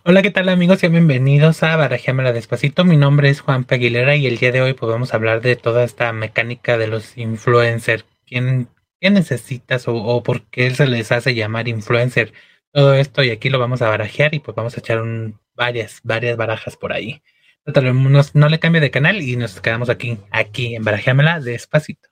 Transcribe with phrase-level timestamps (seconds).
[0.00, 0.82] Hola, ¿qué tal amigos?
[0.82, 2.84] Y bienvenidos a Barajémela Despacito.
[2.84, 5.54] Mi nombre es Juan Aguilera y el día de hoy pues vamos a hablar de
[5.54, 8.04] toda esta mecánica de los influencers.
[8.26, 8.68] ¿Quién,
[9.00, 12.32] ¿Qué necesitas o, por qué se les hace llamar influencer?
[12.72, 16.00] Todo esto y aquí lo vamos a barajear y pues vamos a echar un, varias,
[16.02, 17.22] varias barajas por ahí.
[17.66, 22.11] No, no le cambie de canal y nos quedamos aquí, aquí en Barajémela Despacito.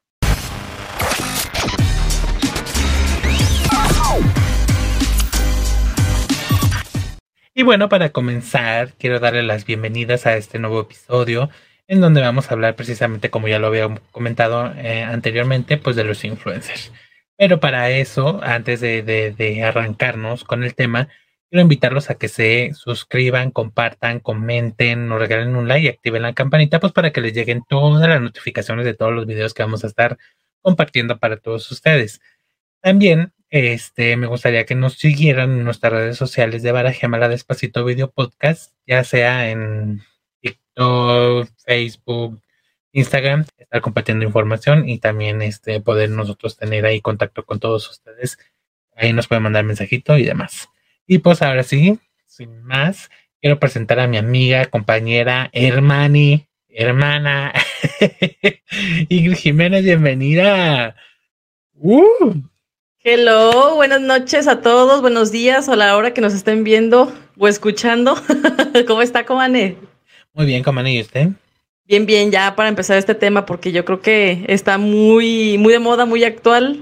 [7.61, 11.51] Y bueno, para comenzar, quiero darle las bienvenidas a este nuevo episodio
[11.89, 16.05] en donde vamos a hablar precisamente, como ya lo había comentado eh, anteriormente, pues de
[16.05, 16.91] los influencers.
[17.37, 21.09] Pero para eso, antes de, arrancarnos con el tema,
[21.51, 26.33] quiero invitarlos a que se suscriban, compartan, comenten, nos regalen un like y activen la
[26.33, 29.84] campanita, pues para que les lleguen todas las notificaciones de todos los videos que vamos
[29.84, 30.17] a estar
[30.62, 32.23] compartiendo para todos ustedes.
[32.81, 38.11] También este, me gustaría que nos siguieran en nuestras redes sociales de Barajémala Despacito Video
[38.11, 40.03] Podcast, ya sea en
[40.41, 42.41] TikTok, Facebook,
[42.92, 48.39] Instagram, estar compartiendo información y también este, poder nosotros tener ahí contacto con todos ustedes.
[48.95, 50.69] Ahí nos pueden mandar mensajito y demás.
[51.07, 57.53] Y pues ahora sí, sin más, quiero presentar a mi amiga, compañera, hermani, hermana,
[59.09, 60.95] Ingrid Jiménez, bienvenida.
[61.75, 62.50] Uh.
[63.03, 67.48] Hello, buenas noches a todos, buenos días o la hora que nos estén viendo o
[67.48, 68.15] escuchando.
[68.87, 69.79] ¿Cómo está, Comane?
[70.34, 71.29] Muy bien, Comane, ¿y usted?
[71.87, 75.79] Bien, bien, ya para empezar este tema, porque yo creo que está muy, muy de
[75.79, 76.79] moda, muy actual.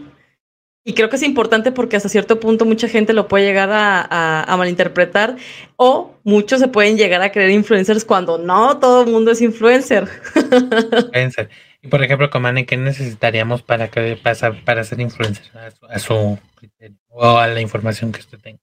[0.84, 4.42] Y creo que es importante porque hasta cierto punto mucha gente lo puede llegar a,
[4.42, 5.36] a malinterpretar
[5.77, 10.08] o muchos se pueden llegar a creer influencers cuando no todo el mundo es influencer.
[10.34, 11.48] Influencer.
[11.82, 15.46] Y por ejemplo, Comane, ¿qué necesitaríamos para que pasa para ser influencer
[15.88, 18.58] a su, criterio o a la información que usted tenga?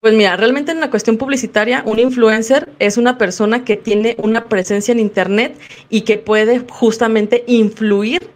[0.00, 4.44] Pues mira, realmente en la cuestión publicitaria, un influencer es una persona que tiene una
[4.50, 8.33] presencia en Internet y que puede justamente influir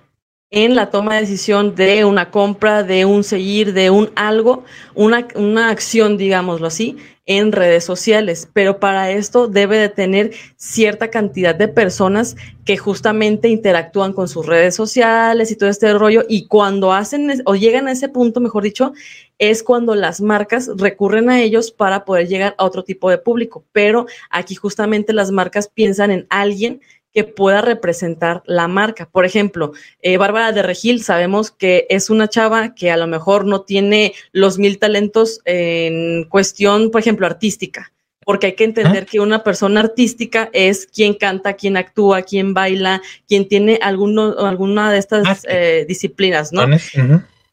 [0.50, 4.64] en la toma de decisión de una compra, de un seguir, de un algo,
[4.94, 11.10] una, una acción, digámoslo así, en redes sociales, pero para esto debe de tener cierta
[11.10, 16.24] cantidad de personas que justamente interactúan con sus redes sociales y todo este rollo.
[16.26, 18.94] Y cuando hacen o llegan a ese punto, mejor dicho,
[19.38, 23.62] es cuando las marcas recurren a ellos para poder llegar a otro tipo de público,
[23.72, 26.80] pero aquí justamente las marcas piensan en alguien
[27.12, 29.08] que pueda representar la marca.
[29.10, 33.46] Por ejemplo, eh, Bárbara de Regil, sabemos que es una chava que a lo mejor
[33.46, 37.92] no tiene los mil talentos en cuestión, por ejemplo, artística,
[38.24, 43.00] porque hay que entender que una persona artística es quien canta, quien actúa, quien baila,
[43.26, 46.66] quien tiene alguno, alguna de estas ah, eh, disciplinas, ¿no?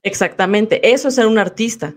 [0.03, 1.95] Exactamente, eso es ser un artista.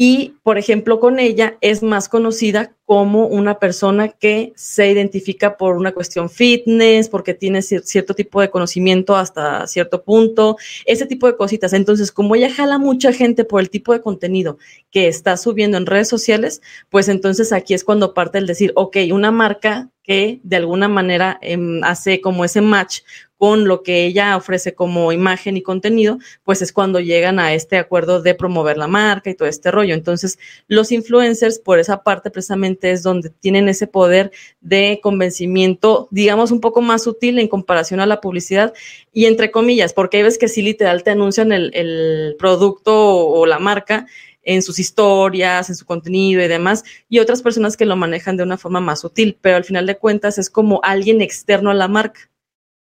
[0.00, 5.76] Y, por ejemplo, con ella es más conocida como una persona que se identifica por
[5.76, 11.36] una cuestión fitness, porque tiene cierto tipo de conocimiento hasta cierto punto, ese tipo de
[11.36, 11.72] cositas.
[11.72, 14.58] Entonces, como ella jala mucha gente por el tipo de contenido
[14.92, 18.98] que está subiendo en redes sociales, pues entonces aquí es cuando parte el decir, ok,
[19.12, 23.00] una marca que de alguna manera em, hace como ese match
[23.38, 27.78] con lo que ella ofrece como imagen y contenido, pues es cuando llegan a este
[27.78, 29.94] acuerdo de promover la marca y todo este rollo.
[29.94, 36.50] Entonces, los influencers, por esa parte precisamente es donde tienen ese poder de convencimiento, digamos,
[36.50, 38.74] un poco más sutil en comparación a la publicidad
[39.12, 43.46] y entre comillas, porque hay veces que sí literal te anuncian el, el producto o
[43.46, 44.06] la marca
[44.42, 48.42] en sus historias, en su contenido y demás, y otras personas que lo manejan de
[48.42, 51.86] una forma más sutil, pero al final de cuentas es como alguien externo a la
[51.86, 52.27] marca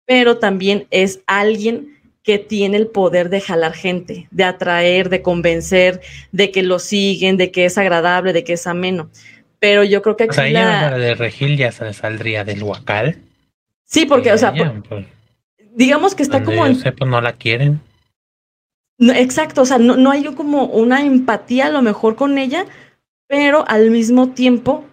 [0.06, 1.94] pero también es alguien
[2.24, 7.38] que tiene el poder de jalar gente, de atraer, de convencer, de que lo siguen,
[7.38, 9.10] de que es agradable, de que es ameno.
[9.60, 10.32] Pero yo creo que aquí.
[10.32, 10.98] O sea, la...
[10.98, 13.18] de Regil ya saldría del Huacal.
[13.86, 15.06] Sí, porque, o sea, pues,
[15.76, 16.66] digamos que está como.
[16.66, 16.78] en...
[17.06, 17.82] no la quieren.
[19.00, 22.66] exacto, o sea, no, no hay como una empatía a lo mejor con ella,
[23.28, 24.86] pero al mismo tiempo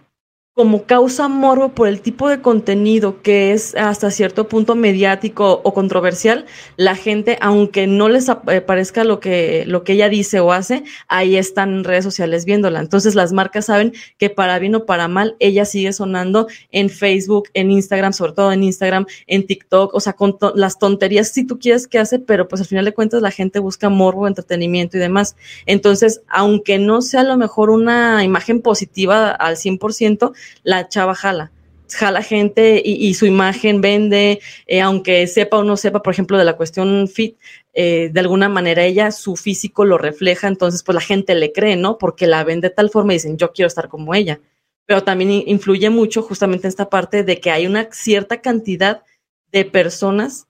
[0.53, 5.73] como causa morbo por el tipo de contenido que es hasta cierto punto mediático o
[5.73, 6.45] controversial,
[6.75, 10.83] la gente, aunque no les eh, parezca lo que, lo que ella dice o hace,
[11.07, 12.81] ahí están en redes sociales viéndola.
[12.81, 17.47] Entonces las marcas saben que para bien o para mal, ella sigue sonando en Facebook,
[17.53, 21.59] en Instagram, sobre todo en Instagram, en TikTok, o sea, con las tonterías si tú
[21.59, 24.99] quieres que hace, pero pues al final de cuentas la gente busca morbo, entretenimiento y
[24.99, 25.37] demás.
[25.65, 30.33] Entonces, aunque no sea a lo mejor una imagen positiva al 100%,
[30.63, 31.51] la chava jala
[31.93, 36.45] jala gente y, su imagen vende, eh, aunque sepa o no sepa, por ejemplo, de
[36.45, 37.37] la cuestión fit,
[37.73, 41.75] eh, de alguna manera ella, su físico lo refleja, entonces pues la gente le cree,
[41.75, 41.97] ¿no?
[41.97, 44.39] Porque la ven de tal forma y dicen, yo quiero estar como ella.
[44.85, 49.03] pero también influye mucho justamente en esta parte de que hay una cierta cantidad
[49.51, 50.47] de personas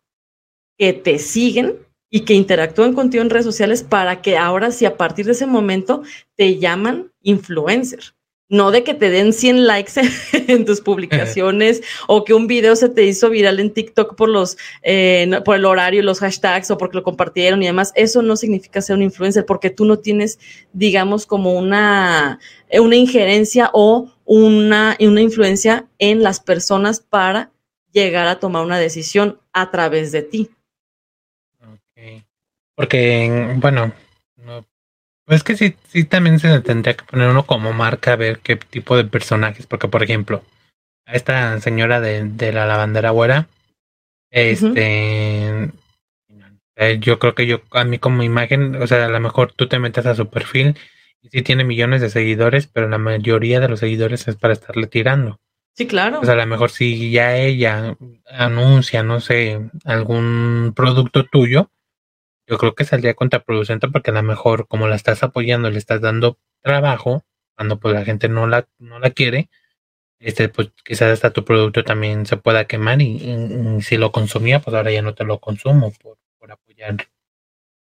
[0.79, 1.75] que te siguen
[2.09, 5.45] y que interactúan contigo en redes sociales para que ahora sí a partir de ese
[5.45, 6.01] momento
[6.35, 8.15] te llaman influencer
[8.51, 9.94] no de que te den 100 likes
[10.33, 14.57] en tus publicaciones o que un video se te hizo viral en TikTok por los
[14.83, 17.94] eh, por el horario, los hashtags o porque lo compartieron y demás.
[17.95, 20.38] Eso no significa ser un influencer porque tú no tienes,
[20.74, 22.39] digamos, como una,
[22.74, 27.51] una injerencia o una, una influencia en las personas para
[27.94, 30.50] llegar a tomar una decisión a través de ti.
[31.94, 32.25] Okay.
[32.75, 34.10] Porque, bueno, no
[35.25, 38.56] pues que sí, sí también se tendría que poner uno como marca a ver qué
[38.56, 40.44] tipo de personajes, porque por ejemplo,
[41.06, 43.47] a esta señora de, de la lavandera güera,
[44.31, 45.71] este,
[46.77, 49.68] eh, yo creo que yo, a mí como imagen, o sea, a lo mejor tú
[49.68, 50.77] te metes a su perfil
[51.21, 54.88] y sí tiene millones de seguidores, pero la mayoría de los seguidores es para estarle
[54.88, 55.39] tirando.
[55.73, 56.19] Sí, claro.
[56.21, 57.97] O sea, a lo mejor si ya ella
[58.29, 61.69] anuncia, no sé, algún producto tuyo,
[62.47, 66.01] yo creo que saldría contraproducente porque a lo mejor como la estás apoyando, le estás
[66.01, 67.23] dando trabajo,
[67.55, 69.49] cuando pues la gente no la, no la quiere,
[70.19, 74.75] este, pues quizás hasta tu producto también se pueda quemar y, si lo consumía, pues
[74.75, 76.95] ahora ya no te lo consumo por, por apoyar.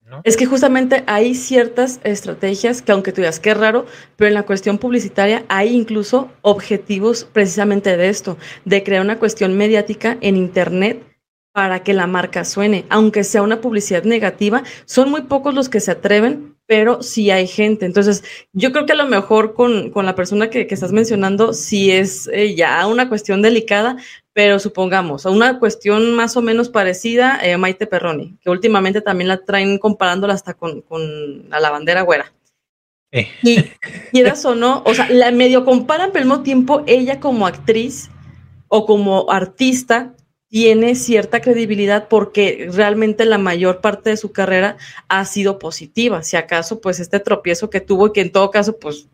[0.01, 0.21] ¿no?
[0.23, 4.35] Es que justamente hay ciertas estrategias que aunque tú digas que es raro, pero en
[4.35, 10.37] la cuestión publicitaria hay incluso objetivos precisamente de esto, de crear una cuestión mediática en
[10.37, 11.16] Internet
[11.57, 15.79] para que la marca suene, aunque sea una publicidad negativa, son muy pocos los que
[15.79, 17.87] se atreven, pero sí hay gente.
[17.87, 18.23] Entonces,
[18.53, 21.89] yo creo que a lo mejor con, con la persona que, que, estás mencionando, sí
[21.91, 23.97] es eh, ya una cuestión delicada,
[24.33, 29.43] pero supongamos, una cuestión más o menos parecida eh, Maite Perroni, que últimamente también la
[29.43, 32.31] traen comparándola hasta con, con la lavandera güera.
[33.11, 33.63] Y
[34.11, 38.11] quieras o no, o sea, la medio comparan, pero al mismo tiempo ella como actriz
[38.67, 40.13] o como artista
[40.49, 44.77] tiene cierta credibilidad porque realmente la mayor parte de su carrera
[45.09, 46.23] ha sido positiva.
[46.23, 49.07] Si acaso, pues este tropiezo que tuvo y que en todo caso, pues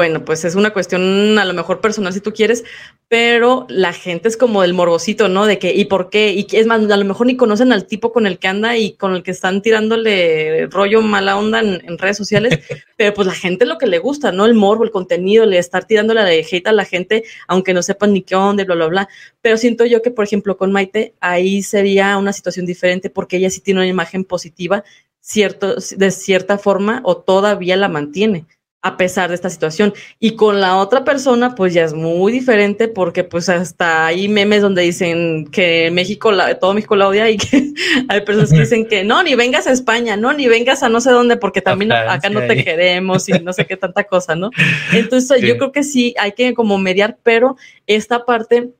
[0.00, 2.64] bueno, pues es una cuestión a lo mejor personal si tú quieres,
[3.08, 5.44] pero la gente es como el morbosito, ¿no?
[5.44, 6.32] De que, ¿y por qué?
[6.32, 8.92] Y es más, a lo mejor ni conocen al tipo con el que anda y
[8.94, 12.60] con el que están tirándole rollo mala onda en, redes sociales,
[12.96, 14.46] pero pues la gente lo que le gusta, ¿no?
[14.46, 18.14] El morbo, el contenido, le estar tirándole de hate a la gente, aunque no sepan
[18.14, 19.08] ni qué onda, bla, bla, bla.
[19.42, 23.50] Pero siento yo que, por ejemplo, con Maite, ahí sería una situación diferente porque ella
[23.50, 24.82] sí tiene una imagen positiva,
[25.20, 28.46] cierto, de cierta forma, o todavía la mantiene
[28.82, 29.92] a pesar de esta situación.
[30.18, 34.62] Y con la otra persona, pues ya es muy diferente porque pues hasta hay memes
[34.62, 37.72] donde dicen que México, la, todo México la odia y que
[38.08, 41.00] hay personas que dicen que no, ni vengas a España, no, ni vengas a no
[41.00, 44.50] sé dónde porque también acá no te queremos y no sé qué tanta cosa, ¿no?
[44.92, 47.56] Entonces yo creo que sí, hay que como mediar, pero
[47.86, 48.70] esta parte,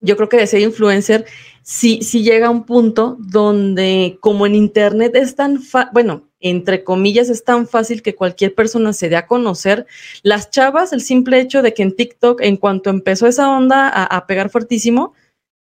[0.00, 1.26] yo creo que de ser influencer,
[1.62, 5.60] sí, sí llega a un punto donde como en Internet es tan,
[5.92, 9.86] bueno, entre comillas, es tan fácil que cualquier persona se dé a conocer.
[10.22, 14.26] Las chavas, el simple hecho de que en TikTok, en cuanto empezó esa onda a,
[14.26, 15.12] pegar fuertísimo,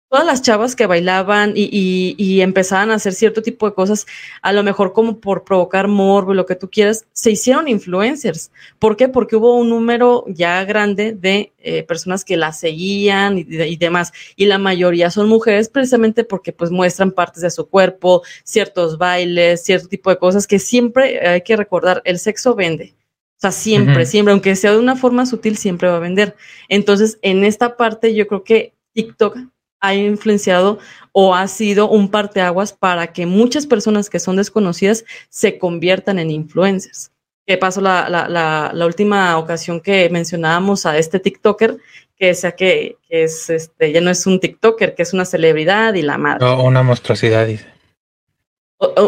[0.09, 4.07] todas las chavas que bailaban y, y, y, empezaban a hacer cierto tipo de cosas,
[4.41, 8.51] a lo mejor como por provocar morbo, lo que tú quieras, se hicieron influencers.
[8.79, 9.09] ¿Por qué?
[9.09, 14.13] Porque hubo un número ya grande de eh, personas que las seguían y, y, demás.
[14.35, 19.63] Y la mayoría son mujeres precisamente porque pues muestran partes de su cuerpo, ciertos bailes,
[19.63, 22.95] cierto tipo de cosas que siempre hay que recordar, el sexo vende.
[23.37, 24.05] O sea, siempre, uh -huh.
[24.07, 26.35] siempre, aunque sea de una forma sutil, siempre va a vender.
[26.69, 29.39] Entonces, en esta parte yo creo que TikTok
[29.81, 30.79] ha influenciado
[31.13, 36.31] o ha sido un parteaguas para que muchas personas que son desconocidas se conviertan en
[36.31, 37.13] influencers.
[37.47, 41.79] ¿Qué pasó la, la, la, la última ocasión que mencionábamos a este TikToker?
[42.17, 45.95] Que, sea que, que, es este, ya no es un TikToker, que es una celebridad
[45.95, 46.45] y la madre.
[46.45, 47.67] No, una monstruosidad, dice.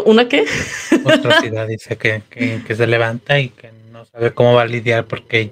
[0.05, 0.45] ¿Una qué?
[1.03, 5.05] Monstruosidad, dice que, que, que se levanta y que no sabe cómo va a lidiar
[5.05, 5.51] porque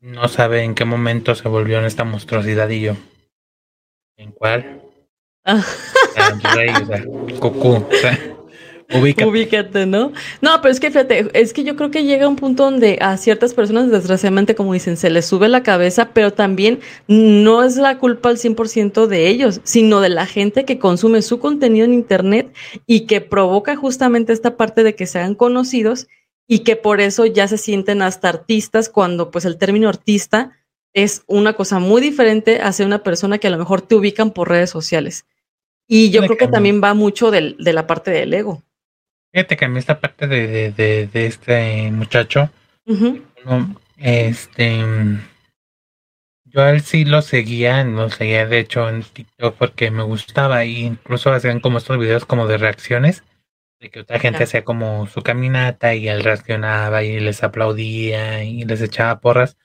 [0.00, 2.96] no sabe en qué momento se volvió en esta monstruosidad y yo.
[4.22, 4.80] ¿En cuál?
[5.44, 5.60] Ah.
[5.60, 6.36] O sea.
[6.36, 7.90] O
[8.90, 9.26] sea, ubícate.
[9.26, 9.86] ubícate.
[9.86, 10.12] ¿no?
[10.40, 13.16] No, pero es que fíjate, es que yo creo que llega un punto donde a
[13.16, 17.98] ciertas personas, desgraciadamente, como dicen, se les sube la cabeza, pero también no es la
[17.98, 22.54] culpa al 100% de ellos, sino de la gente que consume su contenido en Internet
[22.86, 26.06] y que provoca justamente esta parte de que sean conocidos
[26.46, 30.52] y que por eso ya se sienten hasta artistas cuando pues el término artista
[30.94, 34.30] es una cosa muy diferente a ser una persona que a lo mejor te ubican
[34.30, 35.24] por redes sociales.
[35.86, 38.62] Y yo creo que también va mucho del, de la parte del ego.
[39.32, 42.50] Fíjate que a mí esta parte de, de, de, de este muchacho,
[42.86, 43.76] uh -huh.
[43.96, 44.78] este,
[46.44, 50.64] yo a él sí lo seguía, lo seguía de hecho en TikTok porque me gustaba,
[50.64, 53.24] e incluso hacían como estos videos como de reacciones,
[53.80, 58.64] de que otra gente hacía como su caminata y él reaccionaba y les aplaudía y
[58.64, 59.56] les echaba porras.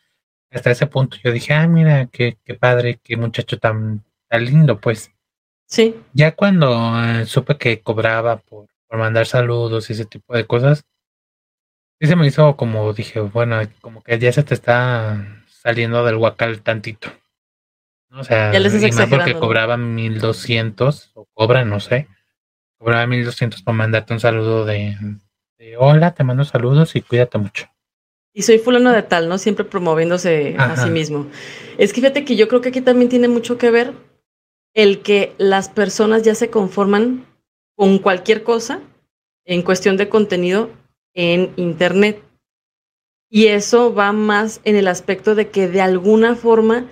[0.52, 4.80] Hasta ese punto yo dije, ah, mira, qué, qué padre, qué muchacho tan, tan lindo,
[4.80, 5.12] pues.
[5.66, 5.96] Sí.
[6.14, 10.86] Ya cuando eh, supe que cobraba por, por mandar saludos y ese tipo de cosas,
[12.00, 16.16] sí se me hizo como dije, bueno, como que ya se te está saliendo del
[16.16, 17.10] huacal tantito.
[18.12, 22.08] O sea, Ya les y más porque cobraban 1200 o cobran, no sé.
[22.78, 24.96] Cobraba 1200 para mandarte un saludo de,
[25.58, 27.68] de hola, te mando saludos y cuídate mucho.
[28.38, 29.40] Y soy fulano de tal, ¿no?
[29.40, 31.26] Siempre promoviéndose a sí mismo.
[31.80, 33.94] Es que fíjate que yo creo que aquí también tiene mucho que ver
[34.76, 37.26] el que las personas ya se conforman
[37.76, 38.80] con cualquier cosa
[39.44, 40.70] en cuestión de contenido
[41.16, 42.22] en Internet.
[43.28, 46.92] Y eso va más en el aspecto de que de alguna forma,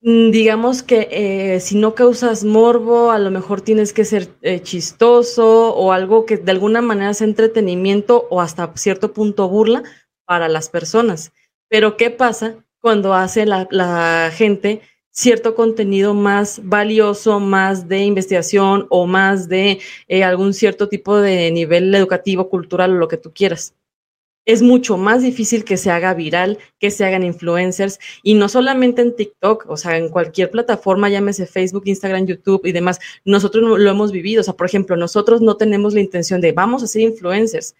[0.00, 4.62] mm, digamos que eh, si no causas morbo, a lo mejor tienes que ser eh,
[4.62, 9.82] chistoso o algo que de alguna manera sea entretenimiento o hasta cierto punto burla
[10.26, 11.32] para las personas.
[11.68, 19.06] Pero ¿qué pasa cuando hace la, gente cierto contenido más valioso, más de investigación o
[19.06, 23.74] más de eh, algún cierto tipo de nivel educativo, cultural o lo que tú quieras?
[24.46, 29.02] es mucho más difícil que se haga viral, que se hagan influencers, y no solamente
[29.02, 33.76] en TikTok, o sea, en cualquier plataforma, llámese Facebook, Instagram, YouTube y demás, nosotros no-
[33.76, 36.86] lo hemos vivido, o sea, por ejemplo, nosotros no tenemos la intención de vamos a
[36.86, 37.74] ser influencers.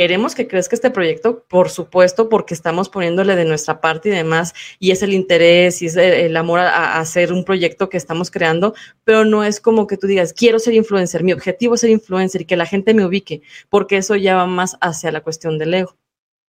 [0.00, 4.54] Queremos que crezca este proyecto, por supuesto, porque estamos poniéndole de nuestra parte y demás,
[4.78, 8.30] y es el interés y es el, amor a, a hacer un proyecto que estamos
[8.30, 8.72] creando,
[9.04, 12.40] pero no es como que tú digas, quiero ser influencer, mi objetivo es ser influencer
[12.40, 15.74] y que la gente me ubique, porque eso ya va más hacia la cuestión del
[15.74, 15.94] ego.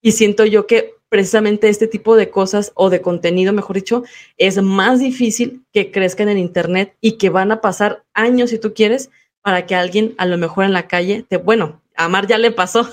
[0.01, 4.03] Y siento yo que precisamente este tipo de cosas o de contenido, mejor dicho,
[4.37, 8.73] es más difícil que crezcan en Internet y que van a pasar años, si tú
[8.73, 9.09] quieres,
[9.41, 12.51] para que alguien a lo mejor en la calle te, bueno, a Mar ya le
[12.51, 12.89] pasó,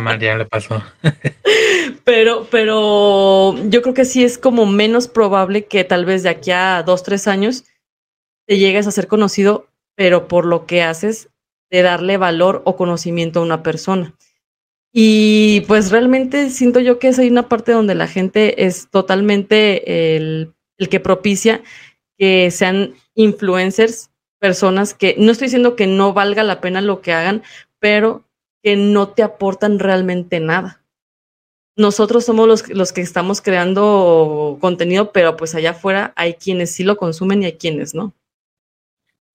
[0.00, 0.82] Mar, ya le pasó.
[2.04, 6.50] pero, pero yo creo que sí es como menos probable que tal vez de aquí
[6.50, 7.64] a dos, tres años
[8.46, 11.28] te llegues a ser conocido, pero por lo que haces
[11.70, 14.14] de darle valor o conocimiento a una persona.
[14.92, 20.16] Y pues realmente siento yo que es ahí una parte donde la gente es totalmente
[20.16, 21.62] el, el que propicia
[22.16, 27.12] que sean influencers, personas que no estoy diciendo que no valga la pena lo que
[27.12, 27.42] hagan,
[27.80, 28.24] pero
[28.62, 30.82] que no te aportan realmente nada.
[31.76, 36.84] Nosotros somos los, los que estamos creando contenido, pero pues allá afuera hay quienes sí
[36.84, 38.14] lo consumen y hay quienes no.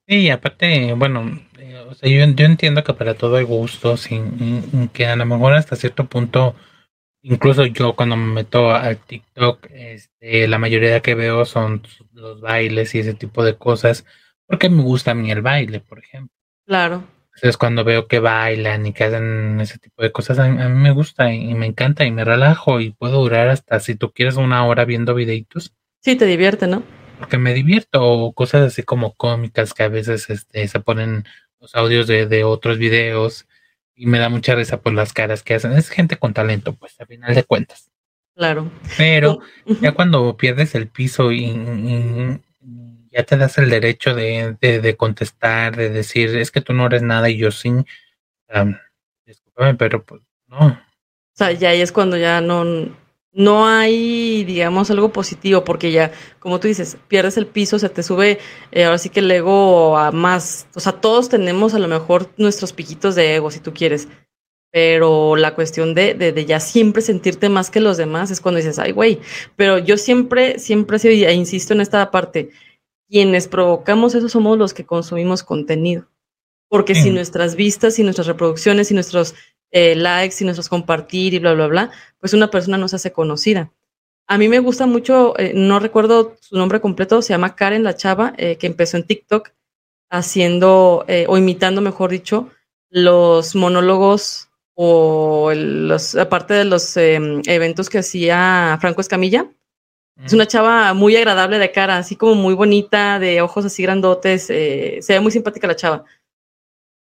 [0.08, 4.16] Sí, aparte, bueno, eh, o sea, yo, yo entiendo que para todo hay gustos y,
[4.16, 6.56] y- y que a lo mejor hasta cierto punto,
[7.24, 11.84] incluso yo cuando me meto al TikTok, este, la mayoría que veo son
[12.14, 14.06] los bailes y ese tipo de cosas,
[14.48, 16.36] porque me gusta a mí el baile, por ejemplo.
[16.66, 17.04] Claro,
[17.36, 20.70] Entonces cuando veo que bailan y que hacen ese tipo de cosas, a mí, a
[20.70, 23.96] mí me gusta y, y me encanta y me relajo y puedo durar hasta, si
[23.96, 25.74] tú quieres, una hora viendo videitos
[26.04, 26.82] sí te divierte, ¿no?
[27.22, 31.26] porque me divierto o cosas así como cómicas que a veces este, se ponen
[31.60, 33.46] los audios de, de otros videos
[33.94, 35.74] y me da mucha risa por las caras que hacen.
[35.74, 37.92] Es gente con talento, pues, a final de cuentas.
[38.36, 38.72] Claro.
[38.98, 39.40] Pero
[39.82, 42.42] ya cuando pierdes el piso y
[43.12, 46.86] ya te das el derecho de, de, de contestar, de decir, es que tú no
[46.86, 48.76] eres nada y yo sí, um,
[49.26, 50.68] discúlpame, pero pues no.
[50.68, 52.64] O sea, ya ahí es cuando ya no,
[53.34, 58.04] no hay, digamos, algo positivo, porque ya, como tú dices, pierdes el piso, se te
[58.04, 58.40] sube,
[58.72, 62.30] eh, ahora sí que el ego a más, o sea, todos tenemos a lo mejor
[62.38, 64.08] nuestros piquitos de ego, si tú quieres,
[64.72, 68.58] pero la cuestión de, de, de ya siempre sentirte más que los demás es cuando
[68.58, 69.20] dices, ay, güey,
[69.58, 72.52] pero yo siempre, siempre e insisto en esta parte,
[73.12, 76.08] quienes provocamos eso somos los que consumimos contenido.
[76.70, 79.36] Porque si nuestras vistas y nuestras reproducciones y nuestros
[79.72, 83.12] eh, likes y nuestros compartir y bla, bla, bla, pues una persona no se hace
[83.12, 83.72] conocida.
[84.28, 87.98] A mí me gusta mucho, eh, no recuerdo su nombre completo, se llama Karen la
[87.98, 89.50] chava, eh, que empezó en TikTok
[90.10, 92.50] haciendo o imitando, mejor dicho,
[92.90, 99.52] los monólogos o el- los, aparte de los eh, eventos que hacía Franco Escamilla.
[100.18, 104.50] Es una chava muy agradable de cara, así como muy bonita, de ojos así grandotes,
[104.50, 106.06] eh, se ve muy simpática la chava.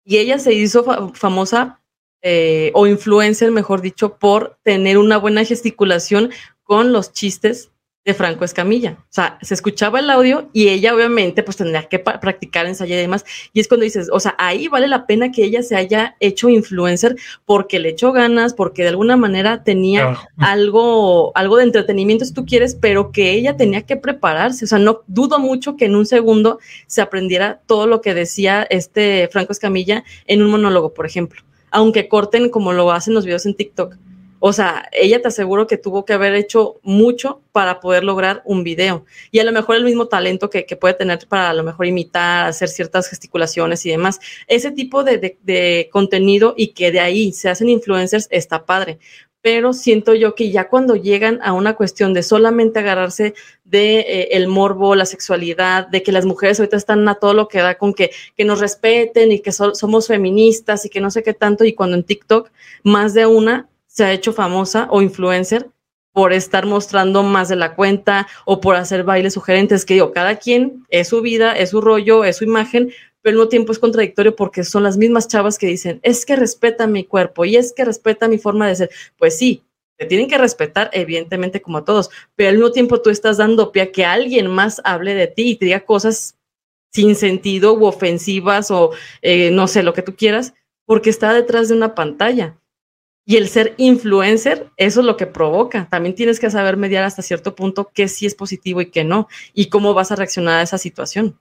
[0.04, 1.82] Y ella se hizo fa- famosa
[2.22, 6.32] eh, o influencer, mejor dicho, por tener una buena gesticulación
[6.64, 7.72] con los chistes
[8.06, 8.98] de Franco Escamilla.
[9.00, 13.02] O sea, se escuchaba el audio y ella obviamente pues tendría que practicar, ensayar y
[13.02, 13.26] demás.
[13.52, 16.48] Y es cuando dices, o sea, ahí vale la pena que ella se haya hecho
[16.48, 22.34] influencer porque le echó ganas, porque de alguna manera tenía algo, algo de entretenimiento si
[22.34, 24.66] tú quieres, pero que ella tenía que prepararse.
[24.66, 28.68] O sea, no dudo mucho que en un segundo se aprendiera todo lo que decía
[28.70, 31.42] este Franco Escamilla en un monólogo, por ejemplo.
[31.72, 33.98] Aunque corten como lo hacen los videos en TikTok
[34.48, 38.64] o sea, ella te aseguro que tuvo que haber hecho mucho para poder lograr un
[38.64, 39.04] video.
[39.32, 42.46] Y a lo mejor el mismo talento que, puede tener para a lo mejor imitar,
[42.46, 44.20] hacer ciertas gesticulaciones y demás.
[44.46, 49.00] Ese tipo de, contenido y que de ahí se hacen influencers está padre
[49.42, 54.28] pero siento yo que ya cuando llegan a una cuestión de solamente agarrarse de eh,
[54.32, 57.76] el morbo, la sexualidad, de que las mujeres ahorita están a todo lo que da
[57.76, 61.64] con que, que nos respeten y que somos feministas y que no sé qué tanto,
[61.64, 62.50] y cuando en TikTok
[62.84, 65.70] más de una se ha hecho famosa o influencer
[66.12, 70.36] por estar mostrando más de la cuenta o por hacer bailes sugerentes, que digo, cada
[70.38, 73.80] quien es su vida, es su rollo, es su imagen, pero al mismo tiempo es
[73.80, 77.74] contradictorio porque son las mismas chavas que dicen, es que respeta mi cuerpo y es
[77.74, 78.90] que respeta mi forma de ser.
[79.18, 79.64] Pues sí,
[79.98, 83.72] te tienen que respetar, evidentemente, como a todos, pero al mismo tiempo tú estás dando
[83.72, 86.38] pie a que alguien más hable de ti y te diga cosas
[86.92, 90.54] sin sentido u ofensivas o eh, no sé, lo que tú quieras,
[90.86, 92.58] porque está detrás de una pantalla.
[93.26, 95.88] Y el ser influencer, eso es lo que provoca.
[95.90, 99.28] También tienes que saber mediar hasta cierto punto qué sí es positivo y qué no,
[99.54, 101.40] y cómo vas a reaccionar a esa situación.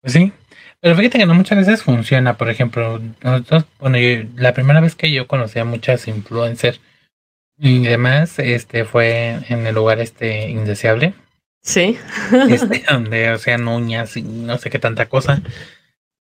[0.00, 0.32] Pues sí,
[0.80, 2.36] pero fíjate que no muchas veces funciona.
[2.36, 3.98] Por ejemplo, nosotros, bueno,
[4.36, 6.80] la primera vez que yo conocí a muchas influencers
[7.58, 11.14] y demás, este fue en el lugar este indeseable.
[11.62, 11.96] Sí.
[12.50, 15.40] Este, donde hacían uñas y no sé qué tanta cosa.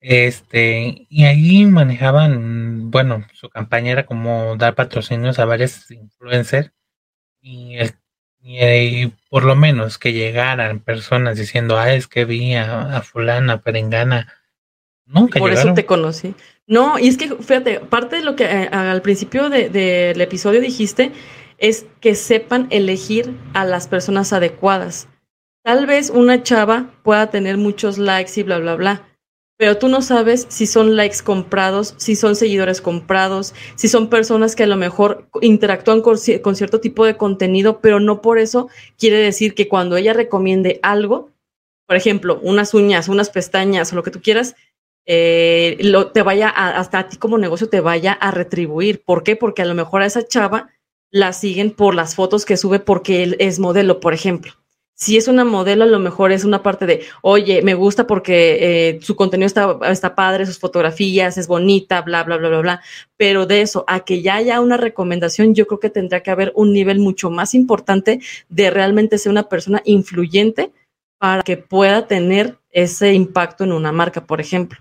[0.02, 6.72] Este, y ahí manejaban, bueno, su campaña era como dar patrocinios a varios influencers
[7.40, 7.76] y,
[8.42, 14.26] y, por lo menos que llegaran personas diciendo, ah, es que vi a, fulana, perengana.
[15.06, 16.34] Nunca Por eso te conocí.
[16.66, 21.12] No, y es que, fíjate, parte de lo que eh, al principio del episodio dijiste
[21.58, 25.06] es que sepan elegir a las personas adecuadas.
[25.62, 29.11] Tal vez una chava pueda tener muchos likes y bla, bla, bla
[29.62, 34.56] pero tú no sabes si son likes comprados, si son seguidores comprados, si son personas
[34.56, 39.18] que a lo mejor interactúan con, cierto tipo de contenido, pero no por eso quiere
[39.18, 41.30] decir que cuando ella recomiende algo,
[41.86, 44.56] por ejemplo, unas uñas, unas pestañas o lo que tú quieras,
[45.06, 49.04] eh, lo, te vaya hasta a ti como negocio te vaya a retribuir.
[49.04, 49.36] ¿Por qué?
[49.36, 50.70] Porque a lo mejor a esa chava
[51.12, 54.54] la siguen por las fotos que sube porque él es modelo, por ejemplo
[54.94, 58.90] si es una modelo, a lo mejor es una parte de, oye, me gusta porque
[58.90, 62.82] eh, su contenido está, está padre, sus fotografías, es bonita, bla, bla, bla, bla, bla.
[63.16, 66.52] Pero de eso, a que ya haya una recomendación, yo creo que tendría que haber
[66.54, 70.72] un nivel mucho más importante de realmente ser una persona influyente
[71.18, 74.80] para que pueda tener ese impacto en una marca, por ejemplo.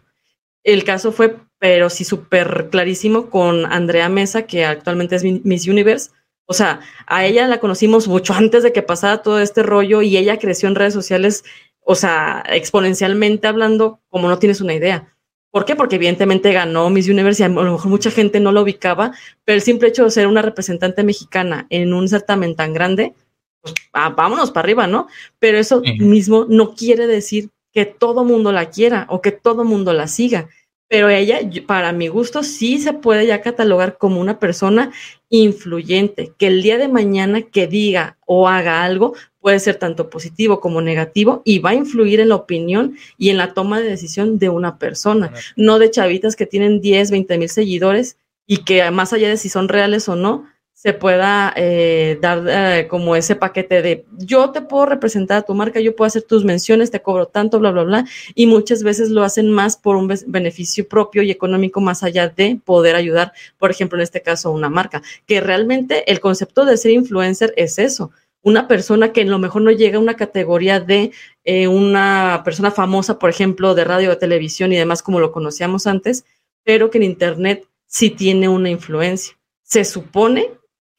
[0.64, 6.12] El caso fue, pero sí súper clarísimo con Andrea Mesa, que actualmente es Miss Universe
[6.46, 10.18] o sea, a ella la conocimos mucho antes de que pasara todo este rollo y
[10.18, 11.44] ella creció en redes sociales,
[11.82, 15.08] o sea, exponencialmente hablando, como no tienes una idea.
[15.52, 15.76] ¿Por qué?
[15.76, 19.12] Porque evidentemente ganó Miss Universe y a lo mejor mucha gente no lo ubicaba,
[19.44, 23.14] pero el simple hecho de ser una representante mexicana en un certamen tan grande,
[23.62, 25.08] pues ah, vámonos para arriba, ¿no?
[25.40, 29.94] Pero eso mismo no quiere decir que todo mundo la quiera o que todo mundo
[29.94, 30.50] la siga
[30.92, 34.92] pero ella, para mi gusto, sí se puede ya catalogar como una persona
[35.30, 40.60] influyente, que el día de mañana que diga o haga algo puede ser tanto positivo
[40.60, 44.38] como negativo y va a influir en la opinión y en la toma de decisión
[44.38, 49.14] de una persona, no de chavitas que tienen 10, 20 mil seguidores y que más
[49.14, 50.46] allá de si son reales o no,
[50.82, 55.54] se pueda eh, dar eh, como ese paquete de yo te puedo representar a tu
[55.54, 58.06] marca, yo puedo hacer tus menciones, te cobro tanto, bla, bla, bla.
[58.34, 62.60] Y muchas veces lo hacen más por un beneficio propio y económico más allá de
[62.66, 65.04] poder ayudar, por ejemplo, en este caso, a una marca.
[65.28, 68.10] Que realmente el concepto de ser influencer es eso.
[68.42, 71.12] Una persona que a lo mejor no llega a una categoría de
[71.44, 75.86] eh, una persona famosa, por ejemplo, de radio, de televisión y demás, como lo conocíamos
[75.86, 76.26] antes,
[76.64, 79.38] pero que en Internet sí tiene una influencia.
[79.62, 80.50] Se supone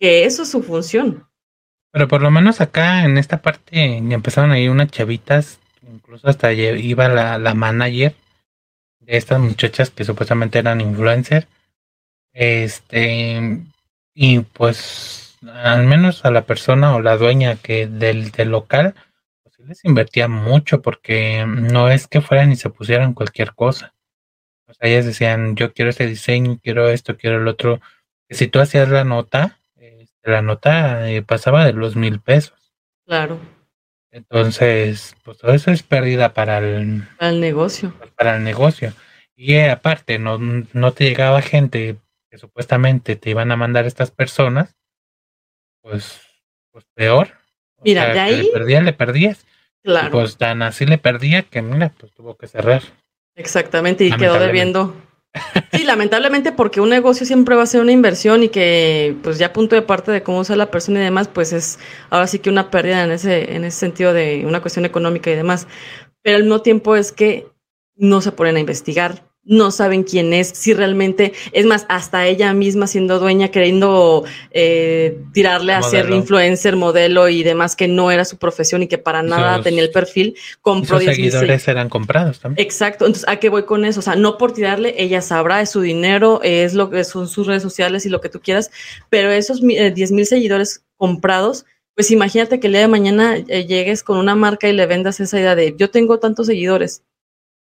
[0.03, 1.29] que eso es su función.
[1.93, 6.53] Pero por lo menos acá en esta parte empezaron a ir unas chavitas, incluso hasta
[6.53, 8.17] iba la, la manager
[8.99, 11.47] de estas muchachas que supuestamente eran influencers.
[12.33, 13.63] Este,
[14.13, 18.97] y pues al menos a la persona o la dueña que del, del local,
[19.45, 23.95] pues les invertía mucho porque no es que fueran y se pusieran cualquier cosa.
[24.67, 27.81] O sea, ellas decían, yo quiero este diseño, quiero esto, quiero el otro.
[28.29, 29.61] si tú hacías la nota,
[30.31, 32.73] la nota eh, pasaba de los mil pesos.
[33.07, 33.39] Claro.
[34.11, 37.95] Entonces, pues todo eso es pérdida para el, para el negocio.
[38.17, 38.93] Para el negocio.
[39.35, 41.97] Y eh, aparte, no, no te llegaba gente
[42.31, 44.77] que supuestamente te iban a mandar estas personas,
[45.81, 46.21] pues,
[46.71, 47.31] pues peor.
[47.83, 48.43] Mira, de ahí.
[48.43, 49.47] Le perdías, le perdías.
[49.83, 50.13] Claro.
[50.13, 52.83] pues tan así le perdía que, mira, pues tuvo que cerrar.
[53.35, 54.95] Exactamente, y quedó debiendo.
[55.73, 59.53] Sí, lamentablemente porque un negocio siempre va a ser una inversión y que pues ya
[59.53, 61.79] punto de parte de cómo usa la persona y demás, pues es
[62.11, 65.35] ahora sí que una pérdida en ese, en ese sentido de una cuestión económica y
[65.37, 65.67] demás.
[66.23, 67.47] Pero al mismo tiempo es que
[67.97, 72.55] no se ponen a investigar, no saben quién es, si realmente, es más, hasta ella
[72.55, 78.25] misma siendo dueña, queriendo eh, tirarle a ser influencer, modelo y demás, que no era
[78.25, 82.65] su profesión y que para nada tenía el perfil, compró seguidores eran comprados también.
[82.65, 83.99] Exacto, entonces, ¿a qué voy con eso?
[83.99, 87.47] O sea, no por tirarle, ella sabrá, es su dinero, es lo que son sus
[87.47, 88.71] redes sociales y lo que tú quieras,
[89.11, 93.67] pero esos 10 eh, mil seguidores comprados, pues imagínate que el día de mañana eh,
[93.67, 97.03] llegues con una marca y le vendas esa idea de yo tengo tantos seguidores.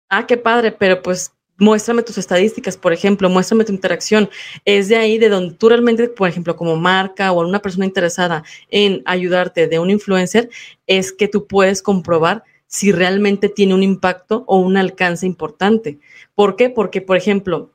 [0.09, 4.29] Ah, qué padre, pero pues muéstrame tus estadísticas, por ejemplo, muéstrame tu interacción.
[4.65, 8.45] Es de ahí de donde tú realmente, por ejemplo, como marca o una persona interesada
[8.69, 10.51] en ayudarte de un influencer,
[10.87, 15.99] es que tú puedes comprobar si realmente tiene un impacto o un alcance importante.
[16.35, 16.71] ¿Por qué?
[16.71, 17.73] Porque, por ejemplo,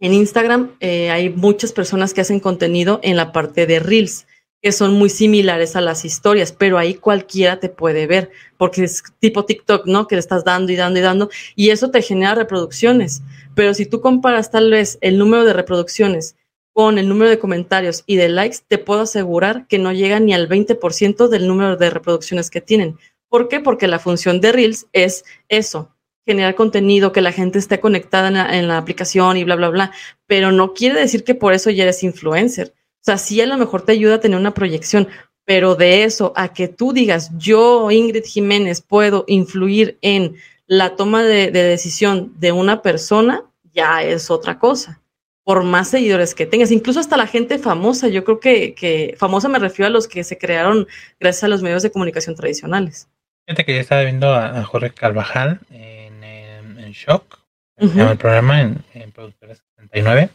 [0.00, 4.26] en Instagram eh, hay muchas personas que hacen contenido en la parte de Reels
[4.62, 9.02] que son muy similares a las historias, pero ahí cualquiera te puede ver, porque es
[9.18, 10.06] tipo TikTok, ¿no?
[10.06, 13.22] Que le estás dando y dando y dando, y eso te genera reproducciones.
[13.54, 16.36] Pero si tú comparas tal vez el número de reproducciones
[16.72, 20.34] con el número de comentarios y de likes, te puedo asegurar que no llega ni
[20.34, 22.98] al 20% del número de reproducciones que tienen.
[23.28, 23.60] ¿Por qué?
[23.60, 25.94] Porque la función de Reels es eso,
[26.26, 29.92] generar contenido, que la gente esté conectada en la, aplicación y bla, bla, bla.
[30.26, 33.56] Pero no quiere decir que por eso ya eres influencer o sea, sí a lo
[33.56, 35.08] mejor te ayuda a tener una proyección,
[35.46, 40.36] pero de eso a que tú digas, yo, Ingrid Jiménez, puedo influir en
[40.66, 45.00] la toma de, decisión de una persona, ya es otra cosa.
[45.42, 49.48] Por más seguidores que tengas, incluso hasta la gente famosa, yo creo que, que famosa
[49.48, 50.86] me refiero a los que se crearon
[51.18, 53.08] gracias a los medios de comunicación tradicionales.
[53.48, 57.40] Gente que ya estaba viendo a, Jorge Carvajal en, en, Shock,
[57.78, 60.28] el programa en, en Productora 69.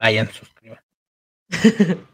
[0.00, 0.57] Vayan, suscriban.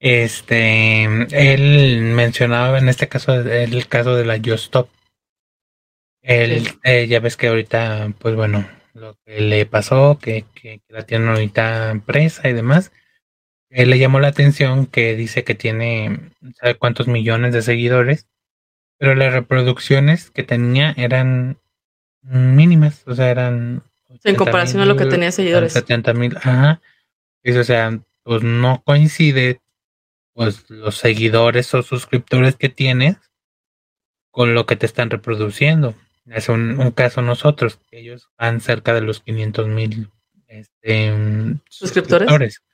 [0.00, 4.88] este, él mencionaba en este caso el caso de la Stop.
[6.22, 11.04] Él, eh, ya ves que ahorita, pues bueno, lo que le pasó, que, que, la
[11.04, 12.90] tiene ahorita presa y demás.
[13.70, 18.26] Él le llamó la atención que dice que tiene, ¿sabe cuántos millones de seguidores?
[18.98, 21.58] Pero las reproducciones que tenía eran
[22.22, 23.82] mínimas, o sea, eran...
[24.24, 25.74] En comparación a lo que tenía seguidores.
[25.74, 26.80] 70 mil, ajá.
[27.44, 29.60] o sea, pues no coincide
[30.32, 33.18] pues los seguidores o suscriptores que tienes
[34.32, 35.94] con lo que te están reproduciendo.
[36.26, 40.10] Es un, caso nosotros, ellos van cerca de los 500 mil
[40.48, 41.14] este,
[41.70, 42.64] suscriptores.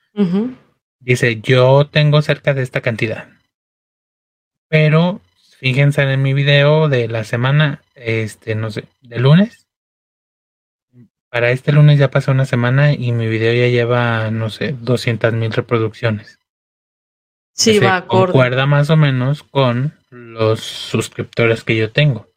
[1.00, 3.28] Dice, yo tengo cerca de esta cantidad.
[4.68, 5.20] Pero
[5.58, 9.61] fíjense en mi video de la semana, este, no sé, de lunes,
[11.32, 15.32] para este lunes ya pasó una semana y mi video ya lleva, no sé, 200
[15.32, 16.38] mil reproducciones.
[17.54, 18.32] Sí, va acorde.
[18.32, 22.28] Concuerda más o menos con los suscriptores que yo tengo.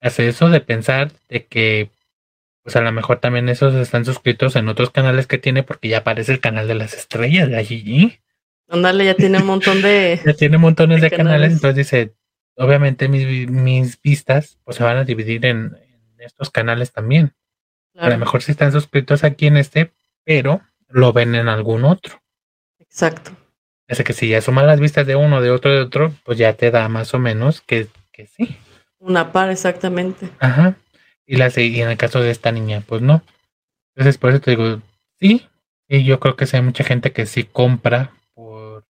[0.00, 1.90] Hace eso de pensar de que,
[2.62, 5.98] pues a lo mejor también esos están suscritos en otros canales que tiene porque ya
[5.98, 8.20] aparece el canal de las estrellas de allí.
[8.70, 10.18] Ándale, ya tiene un montón de...
[10.24, 11.52] ya tiene montones de, canales.
[11.52, 12.14] entonces dice,
[12.56, 15.76] obviamente mis, mis vistas pues se van a dividir en
[16.18, 17.34] estos canales también.
[17.96, 19.92] A lo mejor sí están suscritos aquí en este,
[20.24, 22.22] pero lo ven en algún otro.
[22.78, 23.32] Exacto.
[23.88, 26.52] Así que si ya sumas las vistas de uno, de otro, de otro, pues ya
[26.54, 28.56] te da más o menos que, que sí.
[28.98, 30.28] Una par, exactamente.
[30.38, 30.76] Ajá.
[31.26, 33.22] Y, la, y en el caso de esta niña, pues no.
[33.94, 34.80] Entonces, por eso te digo,
[35.18, 35.46] sí.
[35.88, 38.84] Y yo creo que sí hay mucha gente que sí compra por,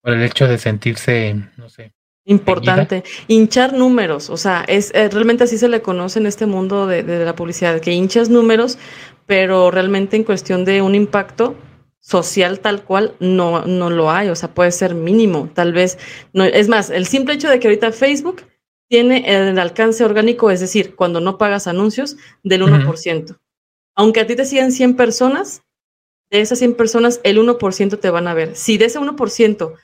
[0.00, 1.92] por el hecho de sentirse, no sé,
[2.26, 3.02] Importante.
[3.28, 7.02] Hinchar números, o sea, es eh, realmente así se le conoce en este mundo de,
[7.24, 8.78] la publicidad, que hinchas números,
[9.26, 11.56] pero realmente en cuestión de un impacto
[11.98, 15.98] social tal cual no, no lo hay, o sea, puede ser mínimo, tal vez.
[16.32, 18.42] No, es más, el simple hecho de que ahorita Facebook
[18.88, 23.38] tiene el alcance orgánico, es decir, cuando no pagas anuncios, del 1%.
[23.94, 25.62] Aunque a ti te siguen 100 personas,
[26.30, 28.56] de esas 100 personas, el 1% te van a ver.
[28.56, 29.74] Si de ese 1%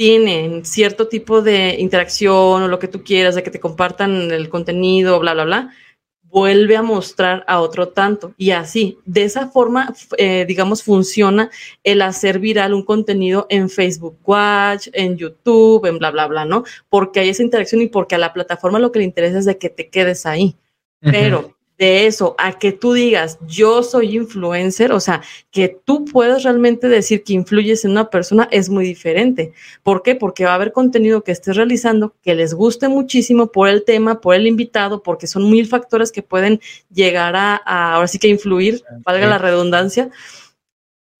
[0.00, 4.48] tienen cierto tipo de interacción o lo que tú quieras, de que te compartan el
[4.48, 5.74] contenido, bla, bla, bla,
[6.22, 8.32] vuelve a mostrar a otro tanto.
[8.38, 11.50] Y así, de esa forma, eh, digamos, funciona
[11.84, 16.64] el hacer viral un contenido en Facebook Watch, en YouTube, en bla, bla, bla, ¿no?
[16.88, 19.58] Porque hay esa interacción y porque a la plataforma lo que le interesa es de
[19.58, 20.56] que te quedes ahí.
[21.02, 26.42] Pero de eso a que tú digas yo soy influencer, o sea, que tú puedes
[26.42, 29.54] realmente decir que influyes en una persona es muy diferente.
[29.82, 30.14] ¿Por qué?
[30.14, 34.20] Porque va a haber contenido que estés realizando que les guste muchísimo por el tema,
[34.20, 36.60] por el invitado, porque son mil factores que pueden
[36.92, 37.56] llegar a,
[37.94, 40.10] ahora sí que influir, valga la redundancia.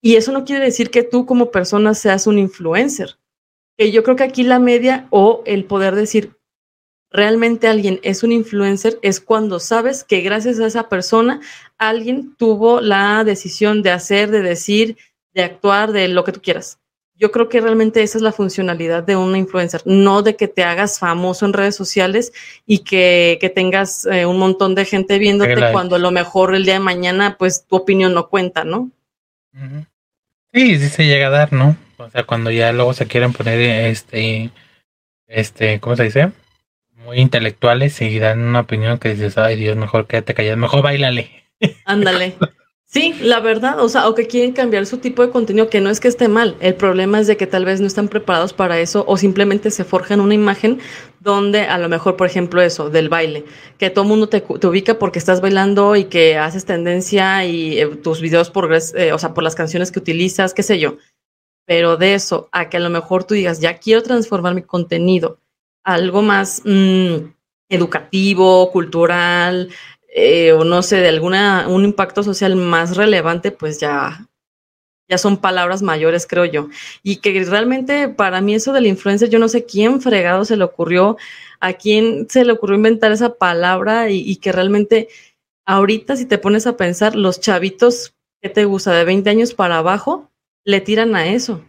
[0.02, 3.16] Y eso no quiere decir que tú como persona seas un influencer.
[3.78, 6.36] Que yo creo que aquí la media o el poder decir,
[7.10, 11.40] realmente alguien es un influencer es cuando sabes que gracias a esa persona
[11.78, 14.96] alguien tuvo la decisión de hacer, de decir,
[15.34, 16.78] de actuar, de lo que tú quieras.
[17.16, 20.64] Yo creo que realmente esa es la funcionalidad de una influencer, no de que te
[20.64, 22.32] hagas famoso en redes sociales
[22.66, 26.74] y que, tengas eh, un montón de gente viéndote cuando a lo mejor el día
[26.74, 28.90] de mañana pues tu opinión no cuenta, ¿no?
[30.54, 31.76] Sí, sí se llega a dar, ¿no?
[31.98, 34.50] O sea, cuando ya luego se quieren poner este,
[35.26, 36.32] este, ¿cómo se dice?
[37.04, 41.30] Muy intelectuales y dan una opinión que dices, ay Dios, mejor quédate callado, mejor bailale.
[41.84, 42.34] Ándale.
[42.92, 45.90] Sí, la verdad, o sea, o que quieren cambiar su tipo de contenido, que no
[45.90, 48.80] es que esté mal, el problema es de que tal vez no están preparados para
[48.80, 50.80] eso o simplemente se forjan una imagen
[51.20, 53.44] donde a lo mejor, por ejemplo, eso, del baile,
[53.78, 58.20] que todo mundo te, ubica porque estás bailando y que haces tendencia y eh, tus
[58.20, 60.96] videos por, eh, o sea, por las canciones que utilizas, qué sé yo.
[61.66, 65.38] Pero de eso a que a lo mejor tú digas, ya quiero transformar mi contenido
[65.84, 67.32] algo más mm,
[67.68, 69.70] educativo, cultural,
[70.14, 74.26] eh, o no sé, de alguna, un impacto social más relevante, pues ya,
[75.08, 76.68] ya son palabras mayores, creo yo.
[77.02, 80.64] Y que realmente para mí eso del influencer, yo no sé quién fregado se le
[80.64, 81.16] ocurrió,
[81.60, 85.08] a quién se le ocurrió inventar esa palabra y, y que realmente
[85.66, 89.78] ahorita si te pones a pensar, los chavitos que te gusta de 20 años para
[89.78, 90.30] abajo,
[90.64, 91.62] le tiran a eso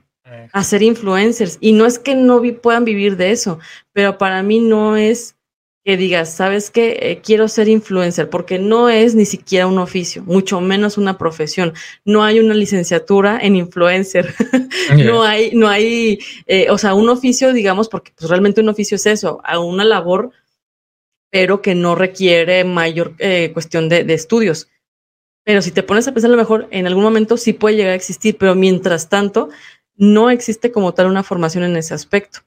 [0.51, 1.57] a ser influencers.
[1.61, 3.59] Y no es que no puedan vivir de eso,
[3.93, 5.35] pero para mí no es
[5.83, 6.99] que digas, ¿sabes qué?
[7.01, 11.73] Eh, quiero ser influencer, porque no es ni siquiera un oficio, mucho menos una profesión.
[12.05, 14.33] No hay una licenciatura en influencer.
[14.95, 18.95] no hay, no hay, eh, o sea, un oficio, digamos, porque pues, realmente un oficio
[18.95, 20.31] es eso, a una labor,
[21.31, 24.67] pero que no requiere mayor eh, cuestión de, de estudios.
[25.43, 27.93] Pero si te pones a pensar, a lo mejor en algún momento sí puede llegar
[27.93, 29.49] a existir, pero mientras tanto,
[30.01, 32.39] no existe como tal una formación en ese aspecto.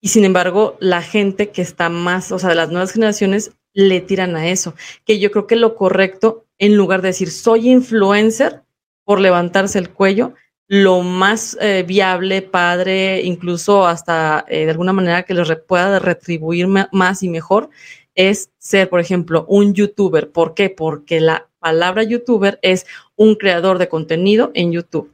[0.00, 4.00] Y sin embargo, la gente que está más, o sea, de las nuevas generaciones, le
[4.00, 4.76] tiran a eso.
[5.04, 8.62] Que yo creo que lo correcto, en lugar de decir soy influencer
[9.04, 10.34] por levantarse el cuello,
[10.68, 16.68] lo más eh, viable, padre, incluso hasta eh, de alguna manera que les pueda retribuir
[16.68, 17.70] más y mejor,
[18.14, 20.30] es ser, por ejemplo, un youtuber.
[20.30, 20.70] ¿Por qué?
[20.70, 22.86] Porque la palabra youtuber es
[23.16, 25.12] un creador de contenido en YouTube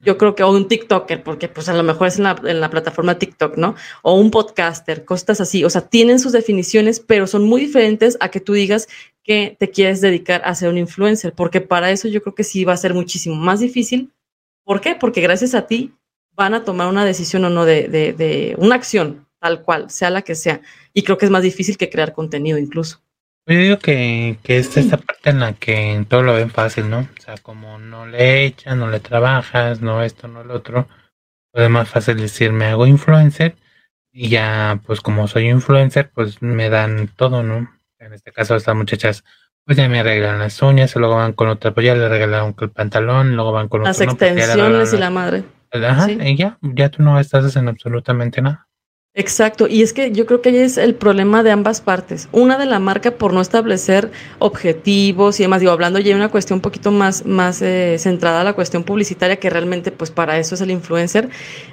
[0.00, 3.18] yo creo que, o un TikToker, porque pues a lo mejor es en la, plataforma
[3.18, 3.74] TikTok, ¿no?
[4.02, 5.64] O un podcaster, cosas así.
[5.64, 8.88] O sea, tienen sus definiciones, pero son muy diferentes a que tú digas
[9.24, 12.64] que te quieres dedicar a ser un influencer, porque para eso yo creo que sí
[12.64, 14.12] va a ser muchísimo más difícil.
[14.64, 14.94] ¿Por qué?
[14.94, 15.92] Porque gracias a ti
[16.32, 20.10] van a tomar una decisión o no de, de, de una acción, tal cual, sea
[20.10, 20.60] la que sea.
[20.94, 23.02] Y creo que es más difícil que crear contenido incluso.
[23.48, 26.98] Yo digo que, que es esta parte en la que todo lo ven fácil, ¿no?
[26.98, 30.86] O sea, como no le echas, no le trabajas, no esto, no lo otro,
[31.50, 33.56] pues es más fácil decir, me hago influencer
[34.12, 37.70] y ya, pues como soy influencer, pues me dan todo, ¿no?
[37.98, 39.24] En este caso, estas muchachas,
[39.64, 42.70] pues ya me arreglan las uñas, luego van con otra, pues ya le regalaron el
[42.70, 45.44] pantalón, luego van con las extensiones y la madre.
[45.72, 48.67] Ajá, y ya, ya tú no estás haciendo absolutamente nada.
[49.20, 52.28] Exacto, y es que yo creo que ahí es el problema de ambas partes.
[52.30, 56.28] Una de la marca por no establecer objetivos y demás, digo, hablando ya de una
[56.28, 60.38] cuestión un poquito más, más eh, centrada a la cuestión publicitaria, que realmente pues para
[60.38, 61.30] eso es el influencer,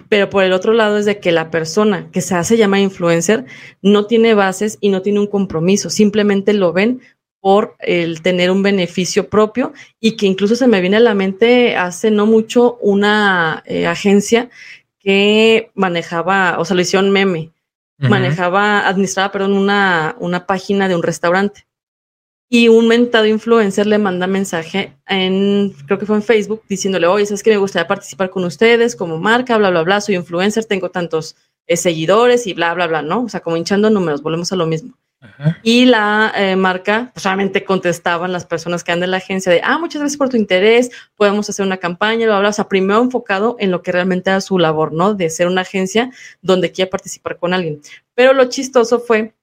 [0.10, 3.46] pero por el otro lado es de que la persona que se hace llamar influencer
[3.84, 7.00] no tiene bases y no tiene un compromiso, simplemente lo ven
[7.42, 11.76] por el tener un beneficio propio y que incluso se me viene a la mente
[11.76, 14.50] hace no mucho una eh, agencia
[15.06, 17.52] que manejaba, o sea, lo hicieron meme,
[18.00, 21.68] manejaba, administraba, perdón, una, una página de un restaurante.
[22.50, 27.24] Y un mentado influencer le manda mensaje en, creo que fue en Facebook, diciéndole, oye,
[27.24, 30.90] es que me gustaría participar con ustedes como marca, bla, bla, bla, soy influencer, tengo
[30.90, 31.36] tantos
[31.68, 33.24] eh, seguidores y bla, bla, bla, ¿no?
[33.24, 34.98] O sea, como hinchando números, volvemos a lo mismo.
[35.64, 39.62] Y la eh, marca, pues solamente contestaban las personas que andan en la agencia de,
[39.64, 43.02] ah, muchas gracias por tu interés, podemos hacer una campaña, bla, bla, o sea, primero
[43.02, 45.14] enfocado en lo que realmente era su labor, ¿no?
[45.14, 46.12] De ser una agencia
[46.42, 47.82] donde quiera participar con alguien.
[48.14, 49.34] Pero lo chistoso fue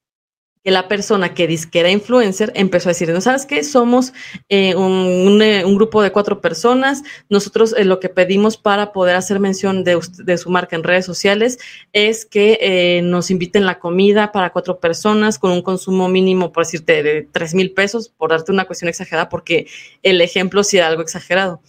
[0.62, 3.64] que la persona que dice que era influencer empezó a decir, ¿no sabes qué?
[3.64, 4.12] Somos
[4.48, 7.02] eh, un, eh, un, grupo de cuatro personas.
[7.28, 10.00] Nosotros eh, lo que pedimos para poder hacer mención de,
[10.38, 11.58] su marca en redes sociales
[11.92, 17.02] es que nos inviten la comida para cuatro personas con un consumo mínimo, por decirte,
[17.02, 19.66] de tres mil pesos, por darte una cuestión exagerada, porque
[20.02, 21.60] el ejemplo sí era algo exagerado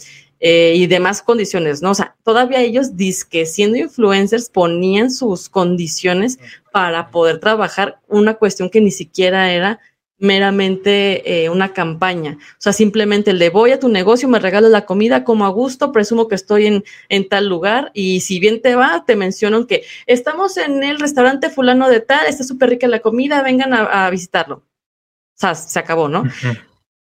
[0.45, 1.91] y demás condiciones, ¿no?
[1.91, 6.37] O sea, todavía ellos, disque siendo influencers, ponían sus condiciones
[6.73, 9.79] para poder trabajar una cuestión que ni siquiera era
[10.17, 12.39] meramente eh, una campaña.
[12.39, 15.49] O sea, simplemente el de voy a tu negocio, me regalas la comida como a
[15.49, 19.67] gusto, presumo que estoy en, en tal lugar y si bien te va, te mencionan
[19.67, 24.09] que estamos en el restaurante fulano de tal, está súper rica la comida, vengan a,
[24.09, 24.55] visitarlo.
[24.55, 26.23] O sea, se acabó, ¿no?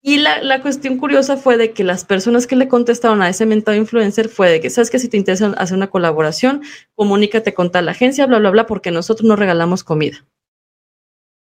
[0.01, 3.45] Y la, la, cuestión curiosa fue de que las personas que le contestaron a ese
[3.45, 6.61] mentado influencer fue de que, ¿sabes que Si te interesa hacer una colaboración,
[6.95, 10.25] comunícate con tal agencia, bla, bla, bla, porque nosotros no regalamos comida.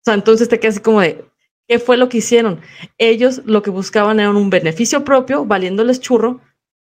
[0.01, 1.25] O sea, entonces te quedas así como de,
[1.69, 2.61] ¿qué fue lo que hicieron?
[2.99, 6.41] Ellos lo que buscaban era un beneficio propio, valiéndoles churro,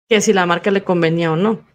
[0.07, 1.65] que si la marca le convenía o no.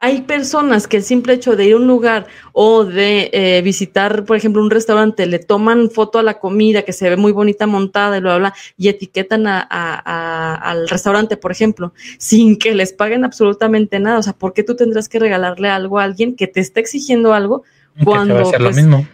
[0.00, 4.24] Hay personas que el simple hecho de ir a un lugar o de eh, visitar,
[4.24, 7.66] por ejemplo, un restaurante, le toman foto a la comida que se ve muy bonita
[7.66, 12.74] montada y lo habla y etiquetan a, a, a, al restaurante, por ejemplo, sin que
[12.76, 14.18] les paguen absolutamente nada.
[14.18, 17.34] O sea, ¿por qué tú tendrás que regalarle algo a alguien que te está exigiendo
[17.34, 17.64] algo
[18.04, 18.34] cuando...
[18.34, 19.08] Que va a pues, lo mismo.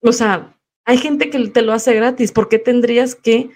[0.00, 2.32] O sea, hay gente que te lo hace gratis.
[2.32, 3.50] ¿Por qué tendrías que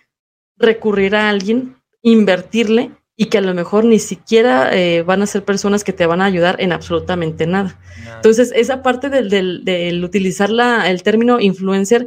[0.56, 5.44] recurrir a alguien, invertirle y que a lo mejor ni siquiera eh, van a ser
[5.44, 7.76] personas que te van a ayudar en absolutamente nada.
[8.04, 8.14] nada.
[8.14, 12.06] Entonces, esa parte del, del, del utilizar la, el término influencer,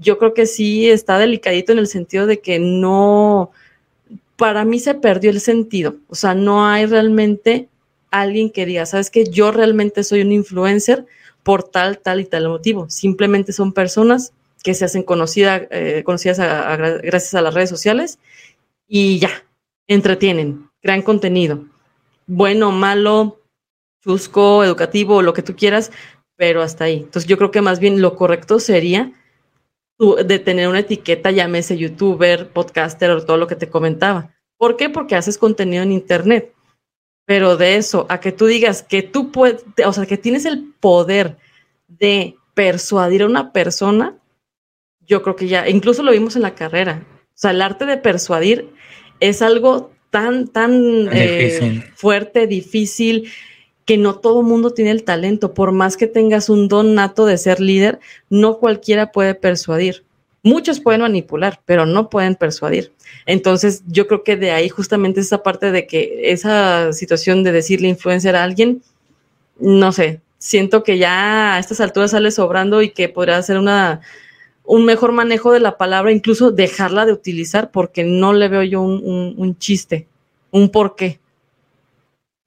[0.00, 3.52] yo creo que sí está delicadito en el sentido de que no,
[4.34, 5.94] para mí se perdió el sentido.
[6.08, 7.68] O sea, no hay realmente
[8.10, 11.06] alguien que diga, sabes que yo realmente soy un influencer
[11.44, 12.90] por tal, tal y tal motivo.
[12.90, 14.32] Simplemente son personas
[14.64, 18.18] que se hacen conocida, eh, conocidas a, a, gracias a las redes sociales
[18.88, 19.30] y ya,
[19.88, 21.64] entretienen, crean contenido,
[22.26, 23.40] bueno, malo,
[24.04, 25.90] chusco, educativo, lo que tú quieras,
[26.36, 26.98] pero hasta ahí.
[26.98, 29.12] Entonces yo creo que más bien lo correcto sería
[29.98, 34.32] de tener una etiqueta, llámese youtuber, podcaster o todo lo que te comentaba.
[34.56, 34.88] ¿Por qué?
[34.88, 36.54] Porque haces contenido en internet.
[37.24, 40.72] Pero de eso a que tú digas que tú puedes, o sea, que tienes el
[40.80, 41.36] poder
[41.88, 44.16] de persuadir a una persona,
[45.00, 47.04] yo creo que ya, incluso lo vimos en la carrera.
[47.10, 48.72] O sea, el arte de persuadir
[49.20, 53.30] es algo tan, tan eh, fuerte, difícil,
[53.84, 55.54] que no todo mundo tiene el talento.
[55.54, 60.04] Por más que tengas un don nato de ser líder, no cualquiera puede persuadir.
[60.42, 62.92] Muchos pueden manipular, pero no pueden persuadir.
[63.26, 67.88] Entonces, yo creo que de ahí justamente esa parte de que esa situación de decirle
[67.88, 68.82] influencer a alguien,
[69.58, 74.00] no sé, siento que ya a estas alturas sale sobrando y que podría ser una
[74.68, 78.82] un mejor manejo de la palabra, incluso dejarla de utilizar, porque no le veo yo
[78.82, 80.06] un, un, un chiste,
[80.50, 81.20] un porqué.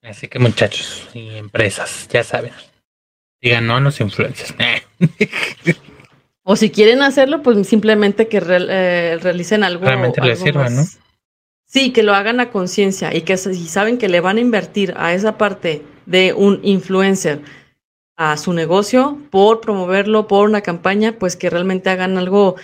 [0.04, 2.54] Así que muchachos y empresas, ya saben,
[3.42, 4.54] digan no a los influencers.
[6.44, 9.86] o si quieren hacerlo, pues simplemente que re, eh, realicen algo.
[9.86, 10.84] Realmente les sirva, ¿no?
[11.66, 14.94] Sí, que lo hagan a conciencia y que si saben que le van a invertir
[14.98, 17.42] a esa parte de un influencer,
[18.16, 22.56] a su negocio por promoverlo, por una campaña, pues que realmente hagan algo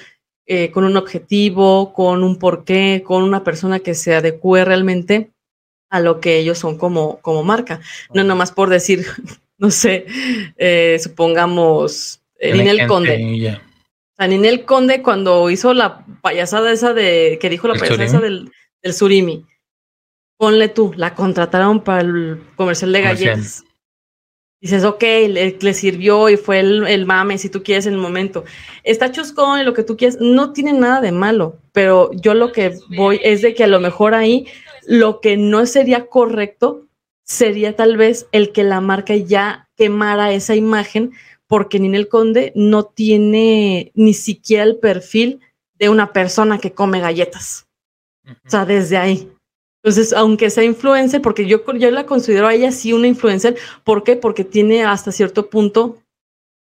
[0.46, 5.32] eh, con un objetivo, con un porqué, con una persona que se adecue realmente
[5.90, 7.82] a lo que ellos son como, como marca.
[8.14, 9.06] No nomás por decir,
[9.58, 10.06] no sé,
[10.58, 13.60] eh, supongamos, eh, Ninel Conde.
[13.60, 18.06] O sea, Ninel Conde cuando hizo la payasada esa de, que dijo la ¿El payasada
[18.06, 19.46] esa del, del surimi,
[20.38, 23.64] ponle tú, la contrataron para el comercial de galletas
[24.62, 28.44] dices, ok, le, sirvió y fue el, mame, si tú quieres, en el momento.
[28.84, 32.52] Está chuscón y lo que tú quieres, no tiene nada de malo, pero yo lo
[32.52, 34.48] que voy es de que a lo mejor ahí
[34.86, 36.88] lo que no sería correcto
[37.24, 41.12] sería tal vez el que la marca ya quemara esa imagen,
[41.46, 45.42] porque Ninel Conde no tiene ni siquiera el perfil
[45.78, 47.68] de una persona que come galletas.
[48.26, 49.32] O sea, desde ahí.
[49.84, 54.04] Entonces, aunque sea influencer, porque yo, yo la considero a ella sí una influencer, ¿por
[54.04, 54.16] qué?
[54.16, 55.98] Porque tiene hasta cierto punto,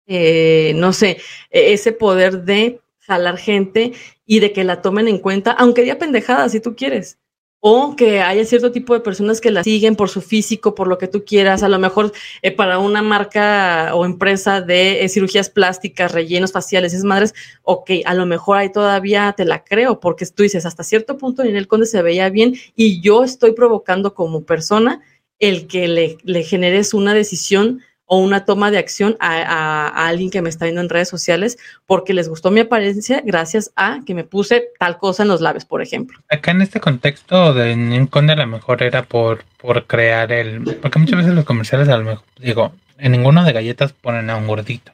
[0.06, 1.18] eh, no sé,
[1.50, 3.92] ese poder de jalar gente
[4.26, 7.18] y de que la tomen en cuenta, aunque diga pendejada, si tú quieres
[7.66, 10.98] o que haya cierto tipo de personas que la siguen por su físico, por lo
[10.98, 12.12] que tú quieras, a lo mejor
[12.42, 17.90] eh, para una marca o empresa de eh, cirugías plásticas, rellenos faciales, esas madres, ok,
[18.04, 21.56] a lo mejor ahí todavía te la creo, porque tú dices, hasta cierto punto en
[21.56, 25.00] el conde se veía bien y yo estoy provocando como persona
[25.38, 30.42] el que le, le generes una decisión o una toma de acción a, alguien que
[30.42, 34.24] me está viendo en redes sociales porque les gustó mi apariencia gracias a que me
[34.24, 36.18] puse tal cosa en los labios, por ejemplo.
[36.28, 40.62] Acá en este contexto de Ninconde a lo mejor era por, por crear el...
[40.82, 44.36] Porque muchas veces los comerciales a lo mejor, digo, en ninguno de galletas ponen a
[44.36, 44.92] un gordito.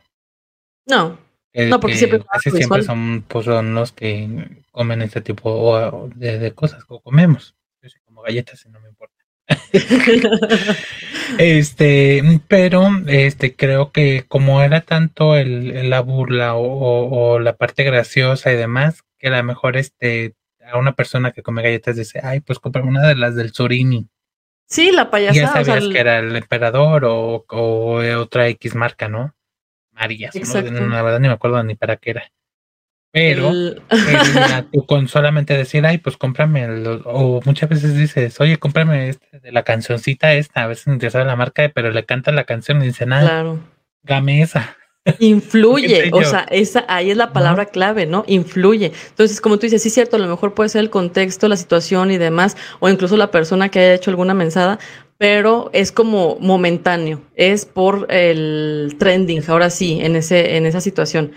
[0.86, 1.18] No.
[1.54, 6.52] no, porque siempre, casi siempre son, pues, son los que comen este tipo de, de
[6.52, 7.54] cosas, o comemos.
[8.06, 8.79] como galletas, y no me importa.
[11.38, 18.52] este, pero este creo que como era tanto el, la burla o, la parte graciosa
[18.52, 20.34] y demás, que a lo mejor este
[20.70, 24.08] a una persona que come galletas dice, ay, pues compra una de las del Sorini.
[24.66, 25.62] Sí, la payasada.
[25.62, 27.44] Ya sabías que era el emperador o,
[28.18, 29.34] otra X marca, ¿no?
[29.90, 30.88] María, ¿no?
[30.88, 32.32] la verdad ni me acuerdo ni para qué era.
[33.12, 33.52] Pero
[34.86, 36.66] con solamente decir, ay, pues cómprame,
[37.04, 41.10] o muchas veces dices, oye, cómprame este de la cancioncita esta, a veces no te
[41.10, 43.58] sabe la marca, pero le canta la canción y dice, nada, claro.
[44.04, 44.76] game esa.
[45.18, 48.22] Influye, o sea, esa, ahí es la palabra clave, ¿no?
[48.26, 48.92] Influye.
[49.08, 51.56] Entonces, como tú dices, sí es cierto, a lo mejor puede ser el contexto, la
[51.56, 54.78] situación y demás, o incluso la persona que haya hecho alguna mensada,
[55.16, 61.32] pero es como momentáneo, es por el trending, ahora sí, en ese, en esa situación.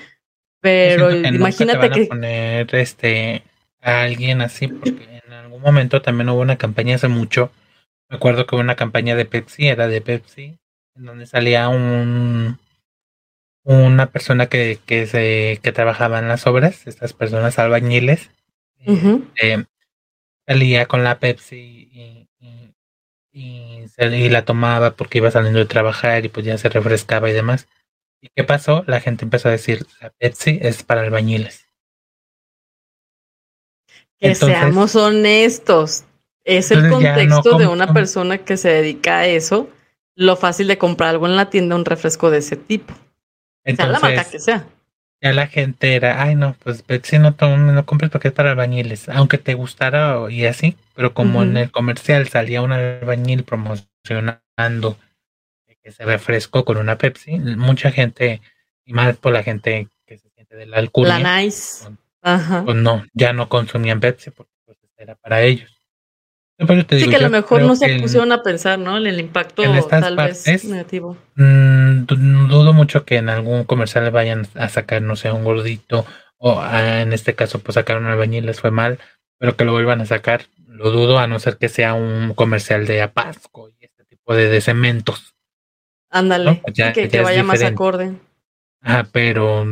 [0.63, 2.05] Pero imagínate que.
[2.05, 3.43] poner este,
[3.81, 7.51] a alguien así, porque en algún momento también hubo una campaña hace mucho.
[8.09, 10.57] Me acuerdo que hubo una campaña de Pepsi, era de Pepsi,
[10.95, 12.57] en donde salía un
[13.65, 18.31] una persona que, que se que trabajaba en las obras, estas personas albañiles,
[18.85, 19.65] eh,
[20.47, 22.29] salía con la Pepsi y,
[23.33, 27.33] y, y, la tomaba porque iba saliendo de trabajar y pues ya se refrescaba y
[27.33, 27.67] demás.
[28.23, 28.85] ¿Y qué pasó?
[28.87, 31.67] La gente empezó a decir, la Pepsi es para albañiles.
[34.17, 36.05] Que seamos honestos.
[36.45, 39.69] Es el contexto de una persona que se dedica a eso,
[40.15, 42.93] lo fácil de comprar algo en la tienda, un refresco de ese tipo.
[43.65, 44.67] Entonces, sea la marca que sea.
[45.21, 49.09] Ya la gente era, ay no, pues Pepsi no, no compres porque es para albañiles,
[49.09, 54.97] aunque te gustara y así, pero como en el comercial salía un albañil promocionando
[55.83, 58.41] que se refrescó con una Pepsi, mucha gente,
[58.85, 61.09] y más por la gente que se siente del alcohol.
[61.09, 61.83] La nice.
[61.83, 62.63] Pues, Ajá.
[62.63, 65.77] pues no, ya no consumían Pepsi porque pues era para ellos.
[66.57, 68.95] sí, que a lo mejor no se pusieron a pensar, ¿no?
[68.95, 71.17] El impacto tal vez negativo.
[71.35, 76.05] Mm, dudo mucho que en algún comercial vayan a sacar, no sé, un gordito,
[76.37, 78.99] o en este caso, pues sacaron albañil, les fue mal,
[79.37, 82.87] pero que lo vuelvan a sacar, lo dudo, a no ser que sea un comercial
[82.87, 85.32] de Apasco y este tipo de, de cementos.
[86.13, 88.13] Ándale, pues que, vaya más acorde.
[88.81, 89.65] Ah, pero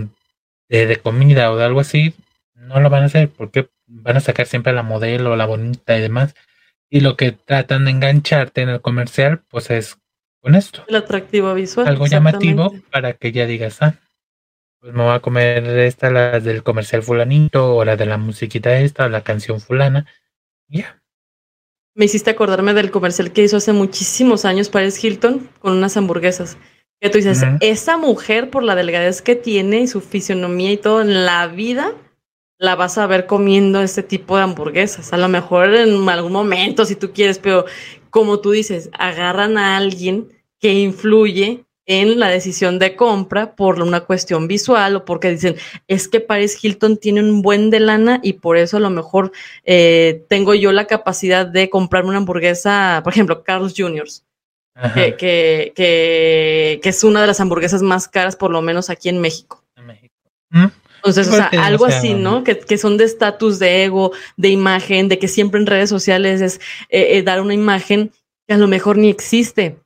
[0.68, 2.16] de, comida o de algo así,
[2.56, 6.02] no lo van a hacer porque van a sacar siempre la modelo, la bonita y
[6.02, 6.34] demás.
[6.90, 9.98] Y lo que tratan de engancharte en el comercial, pues es
[10.40, 10.84] con esto.
[10.88, 11.88] El atractivo visual.
[11.88, 14.00] Algo llamativo para que ya digas, ah,
[14.80, 18.80] pues me voy a comer esta, la del comercial fulanito, o la de la musiquita
[18.80, 20.08] esta, o la canción fulana.
[20.68, 21.01] Ya
[21.94, 26.58] me hiciste acordarme del comercial que hizo hace muchísimos años Paris Hilton con unas hamburguesas.
[27.00, 31.02] Que tú dices, esa mujer por la delgadez que tiene y su fisionomía y todo
[31.02, 31.96] en la vida,
[32.60, 35.12] la vas a ver comiendo este tipo de hamburguesas.
[35.12, 37.66] A lo mejor en algún momento, si tú quieres, pero
[38.12, 40.30] como tú dices, agarran a alguien
[40.60, 45.58] que influye en la decisión de compra por una cuestión visual o porque dicen,
[45.90, 49.34] es que Paris Hilton tiene un buen de lana y por eso a lo mejor
[49.66, 54.08] eh, tengo yo la capacidad de comprarme una hamburguesa, por ejemplo, Carl's Jr.,
[54.94, 59.20] que, que, que, es una de las hamburguesas más caras, por lo menos aquí en
[59.20, 59.62] México.
[60.50, 60.68] ¿Mm?
[60.96, 62.46] Entonces, o sea, algo así, ¿no?
[62.46, 66.40] Que, que son de estatus, de ego, de imagen, de que siempre en redes sociales
[66.40, 68.12] es eh, eh, dar una imagen
[68.48, 69.81] que a lo mejor ni existe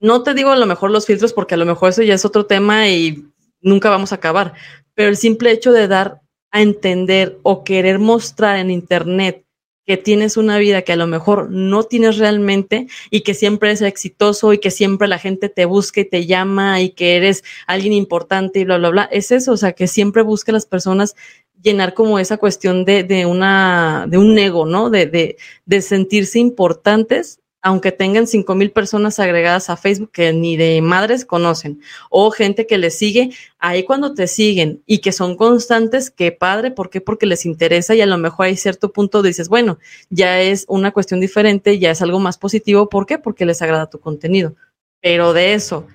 [0.00, 2.24] no te digo a lo mejor los filtros porque a lo mejor eso ya es
[2.24, 3.24] otro tema y
[3.60, 4.54] nunca vamos a acabar,
[4.94, 6.20] pero el simple hecho de dar
[6.50, 9.44] a entender o querer mostrar en Internet
[9.88, 13.80] que tienes una vida que a lo mejor no tienes realmente y que siempre es
[13.80, 17.94] exitoso y que siempre la gente te busca y te llama y que eres alguien
[17.94, 19.08] importante y bla, bla, bla.
[19.10, 21.16] Es eso, o sea, que siempre busca las personas
[21.62, 24.90] llenar como esa cuestión de, de una, de un ego, ¿no?
[24.90, 30.56] De, de, de sentirse importantes aunque tengan cinco mil personas agregadas a Facebook que ni
[30.56, 31.80] de madres conocen,
[32.10, 36.70] o gente que les sigue, ahí cuando te siguen y que son constantes, qué padre,
[36.70, 37.00] ¿por qué?
[37.00, 39.78] Porque les interesa y a lo mejor hay cierto punto dices, bueno,
[40.10, 43.18] ya es una cuestión diferente, ya es algo más positivo, ¿por qué?
[43.18, 44.54] Porque les agrada tu contenido.
[45.00, 45.86] Pero de eso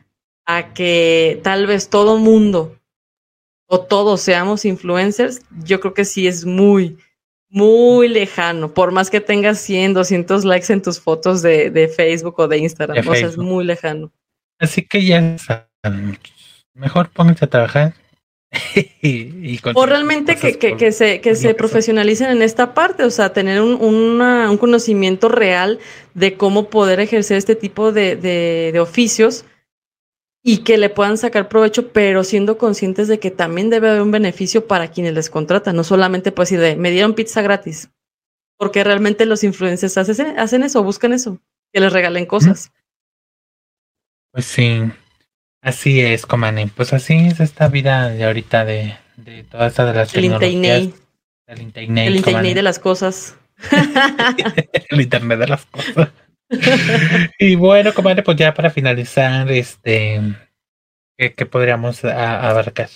[0.46, 2.78] a que tal vez todo mundo
[3.68, 6.98] o todos seamos influencers, yo creo que sí es muy,
[7.54, 12.48] muy lejano, por más que tengas 100, 200 likes en tus fotos de, Facebook o
[12.48, 14.12] de Instagram, o sea, es muy lejano.
[14.60, 16.18] Así que ya saben,
[16.74, 17.94] mejor pónganse a trabajar.
[19.04, 23.62] y, o realmente que, que, se, que se profesionalicen en esta parte, o sea, tener
[23.62, 25.78] un, un conocimiento real
[26.16, 29.46] de cómo poder ejercer este tipo de, de, de oficios
[30.44, 34.12] y que le puedan sacar provecho, pero siendo conscientes de que también debe haber un
[34.12, 37.90] beneficio para quienes les contratan, no solamente pues decir de me dieron pizza gratis,
[38.58, 41.40] porque realmente los influencers hacen, hacen eso, buscan eso,
[41.72, 42.72] que les regalen cosas.
[44.32, 44.82] Pues sí,
[45.62, 46.70] así es, Comane.
[46.76, 50.78] Pues así es esta vida de ahorita de, de toda esta de las el tecnologías.
[51.48, 52.08] El internet.
[52.08, 53.38] El internet de las cosas.
[54.90, 56.10] el internet de las cosas.
[57.40, 60.22] Y bueno, Comane, pues ya para finalizar, este,
[61.18, 62.90] ¿qué, podríamos abarcar?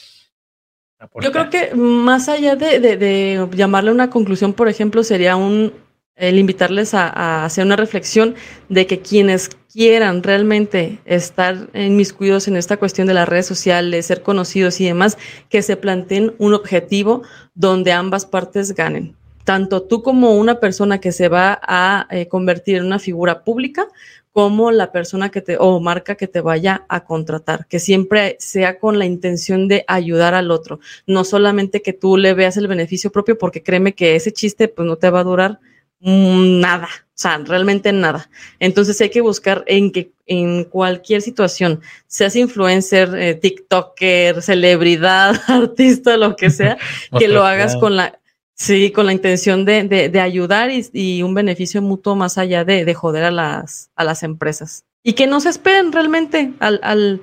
[1.22, 5.72] Yo creo que más allá de, de, de una conclusión, por ejemplo, sería un
[6.18, 8.36] el invitarles a, hacer una reflexión
[8.70, 14.24] de que quienes quieran realmente estar inmiscuidos en esta cuestión de las redes sociales, ser
[14.24, 15.18] conocidos y demás,
[15.50, 17.22] que se planteen un objetivo
[17.54, 19.16] donde ambas partes ganen.
[19.48, 23.88] Tanto tú como una persona que se va a eh, convertir en una figura pública,
[24.34, 28.78] como la persona que te o marca que te vaya a contratar, que siempre sea
[28.78, 33.10] con la intención de ayudar al otro, no solamente que tú le veas el beneficio
[33.10, 35.60] propio, porque créeme que ese chiste pues no te va a durar
[36.02, 38.30] nada, o sea, realmente nada.
[38.60, 46.18] Entonces hay que buscar en que en cualquier situación, seas influencer, eh, TikToker, celebridad, artista,
[46.18, 46.78] lo que sea,
[47.18, 48.20] que lo hagas con la,
[48.58, 52.94] sí, con la intención de, de, ayudar y, un beneficio mutuo más allá de, de,
[52.94, 54.84] joder a las, a las empresas.
[55.04, 57.22] Y que no se esperen realmente al, al,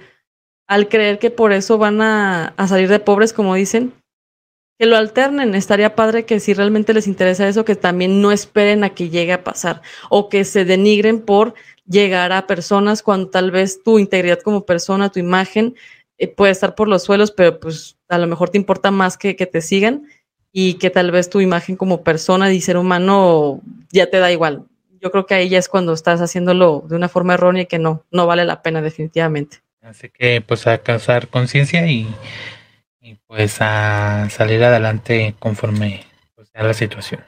[0.67, 3.93] al creer que por eso van a, a salir de pobres, como dicen,
[4.79, 5.55] que lo alternen.
[5.55, 9.33] Estaría padre que si realmente les interesa eso, que también no esperen a que llegue
[9.33, 11.55] a pasar o que se denigren por
[11.87, 15.75] llegar a personas cuando tal vez tu integridad como persona, tu imagen
[16.17, 19.37] eh, puede estar por los suelos, pero pues a lo mejor te importa más que,
[19.37, 20.07] que te sigan
[20.57, 24.63] y que tal vez tu imagen como persona y ser humano ya te da igual.
[25.03, 27.79] Yo creo que ahí ya es cuando estás haciéndolo de una forma errónea y que
[27.79, 29.59] no, no vale la pena definitivamente.
[29.83, 32.09] Así que pues a causar conciencia y
[33.05, 37.21] y pues a salir adelante conforme pues, sea la situación.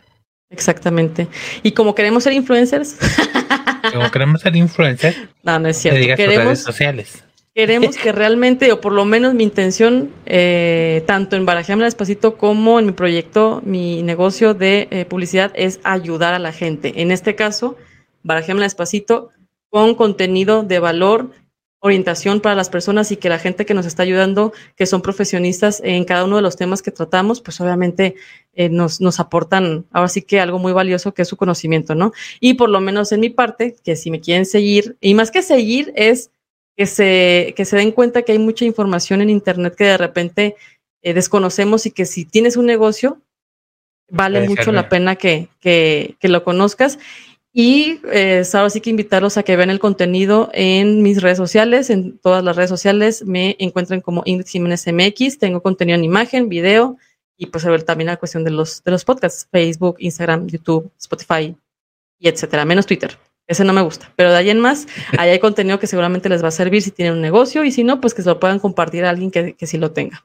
[0.48, 1.28] Exactamente.
[1.62, 2.96] Y como queremos ser influencers.
[3.92, 5.16] como queremos ser influencers.
[5.42, 6.00] No, no es cierto.
[6.16, 7.24] queremos, redes sociales.
[7.56, 12.78] Queremos que realmente, o por lo menos mi intención, eh, tanto en Barajame Despacito como
[12.78, 17.00] en mi proyecto, mi negocio de eh, publicidad, es ayudar a la gente.
[17.00, 17.76] En este caso,
[18.22, 19.30] Barajame Despacito
[19.70, 21.30] con contenido de valor
[21.80, 25.80] orientación para las personas y que la gente que nos está ayudando, que son profesionistas
[25.82, 28.16] en cada uno de los temas que tratamos, pues obviamente
[28.54, 32.12] eh, nos, nos aportan ahora sí que algo muy valioso que es su conocimiento, ¿no?
[32.38, 35.40] Y por lo menos en mi parte, que si me quieren seguir, y más que
[35.40, 36.30] seguir es
[36.76, 40.56] que se, que se den cuenta que hay mucha información en Internet que de repente
[41.02, 43.22] eh, desconocemos y que si tienes un negocio,
[44.08, 46.98] vale mucho la pena que, que, que lo conozcas.
[47.52, 51.88] Y eh, ahora sí que invitarlos a que vean el contenido en mis redes sociales,
[51.88, 53.24] en todas las redes sociales.
[53.24, 56.98] Me encuentran como Ingrid Jiménez MX, tengo contenido en imagen, video
[57.38, 61.56] y pues también la cuestión de los, de los podcasts, Facebook, Instagram, YouTube, Spotify
[62.18, 63.16] y etcétera, menos Twitter.
[63.48, 64.86] Ese no me gusta, pero de ahí en más,
[65.18, 67.84] ahí hay contenido que seguramente les va a servir si tienen un negocio y si
[67.84, 70.24] no, pues que se lo puedan compartir a alguien que, que sí lo tenga.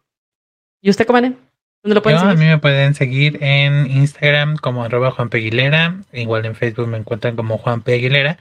[0.81, 1.35] ¿Y usted, Comane?
[1.83, 2.35] ¿Dónde lo pueden seguir?
[2.35, 6.01] A mí me pueden seguir en Instagram como arroba Juan Peguilera.
[6.13, 8.37] Igual en Facebook me encuentran como Juan Peguilera.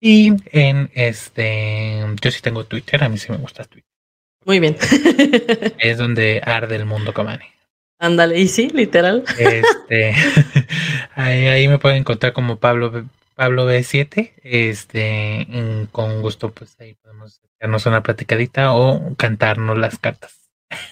[0.00, 3.90] Y en este, yo sí tengo Twitter, a mí sí me gusta Twitter.
[4.44, 4.76] Muy bien.
[5.78, 7.44] es donde arde el mundo, Comani.
[7.98, 9.24] Ándale, y sí, literal.
[9.38, 10.14] Este,
[11.14, 13.04] ahí, ahí, me pueden encontrar como Pablo
[13.38, 14.32] Pablo B7.
[14.42, 15.46] Este,
[15.92, 20.50] con gusto, pues ahí podemos darnos una platicadita o cantarnos las cartas.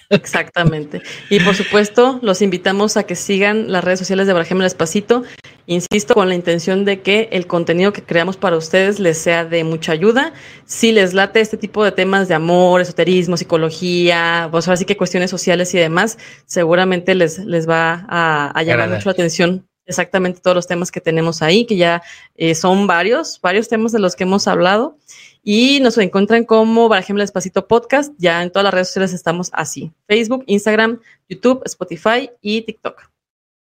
[0.09, 1.01] Exactamente.
[1.29, 5.23] Y por supuesto, los invitamos a que sigan las redes sociales de Barajema Despacito.
[5.65, 9.65] Insisto, con la intención de que el contenido que creamos para ustedes les sea de
[9.65, 10.31] mucha ayuda.
[10.63, 14.95] Si les late este tipo de temas de amor, esoterismo, psicología, pues ahora sí que
[14.95, 20.55] cuestiones sociales y demás, seguramente les, les va a, llamar mucho la atención exactamente todos
[20.55, 22.03] los temas que tenemos ahí, que ya
[22.35, 24.97] eh, son varios, varios temas de los que hemos hablado.
[25.43, 28.13] Y nos encuentran como Barajemla Despacito Podcast.
[28.17, 29.93] Ya en todas las redes sociales estamos así.
[30.05, 33.09] Facebook, Instagram, YouTube, Spotify y TikTok.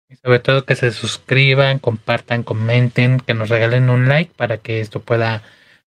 [0.09, 4.79] Y sobre todo que se suscriban, compartan, comenten, que nos regalen un like para que
[4.79, 5.43] esto pueda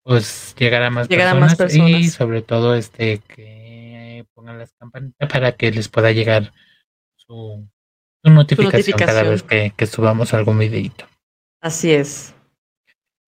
[0.03, 5.71] pues llegar a más, personas, y sobre todo este que pongan las campanitas para que
[5.71, 6.53] les pueda llegar
[7.15, 7.67] su,
[8.23, 11.05] notificación, cada vez que, que subamos algún videito.
[11.61, 12.33] Así es.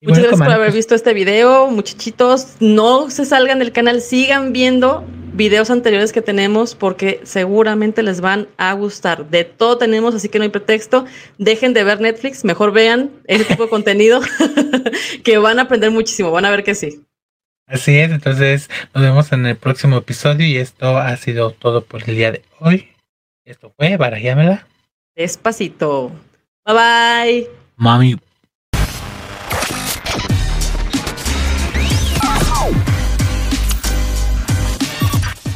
[0.04, 2.56] Muchas gracias por haber visto este video, muchachitos.
[2.60, 8.48] No se salgan del canal, sigan viendo videos anteriores que tenemos porque seguramente les van
[8.58, 9.30] a gustar.
[9.30, 11.06] De todo tenemos, así que no hay pretexto.
[11.38, 14.22] Dejen de ver Netflix, mejor vean ese tipo de contenido
[15.24, 16.32] que van a aprender muchísimo.
[16.32, 17.04] Van a ver que sí.
[17.68, 22.10] Así es, entonces nos vemos en el próximo episodio y esto ha sido todo por
[22.10, 22.90] el día de hoy.
[23.46, 24.68] Esto fue Barayámela.
[25.22, 26.12] Despacito.
[26.66, 27.48] Bye bye.
[27.78, 28.18] Mami.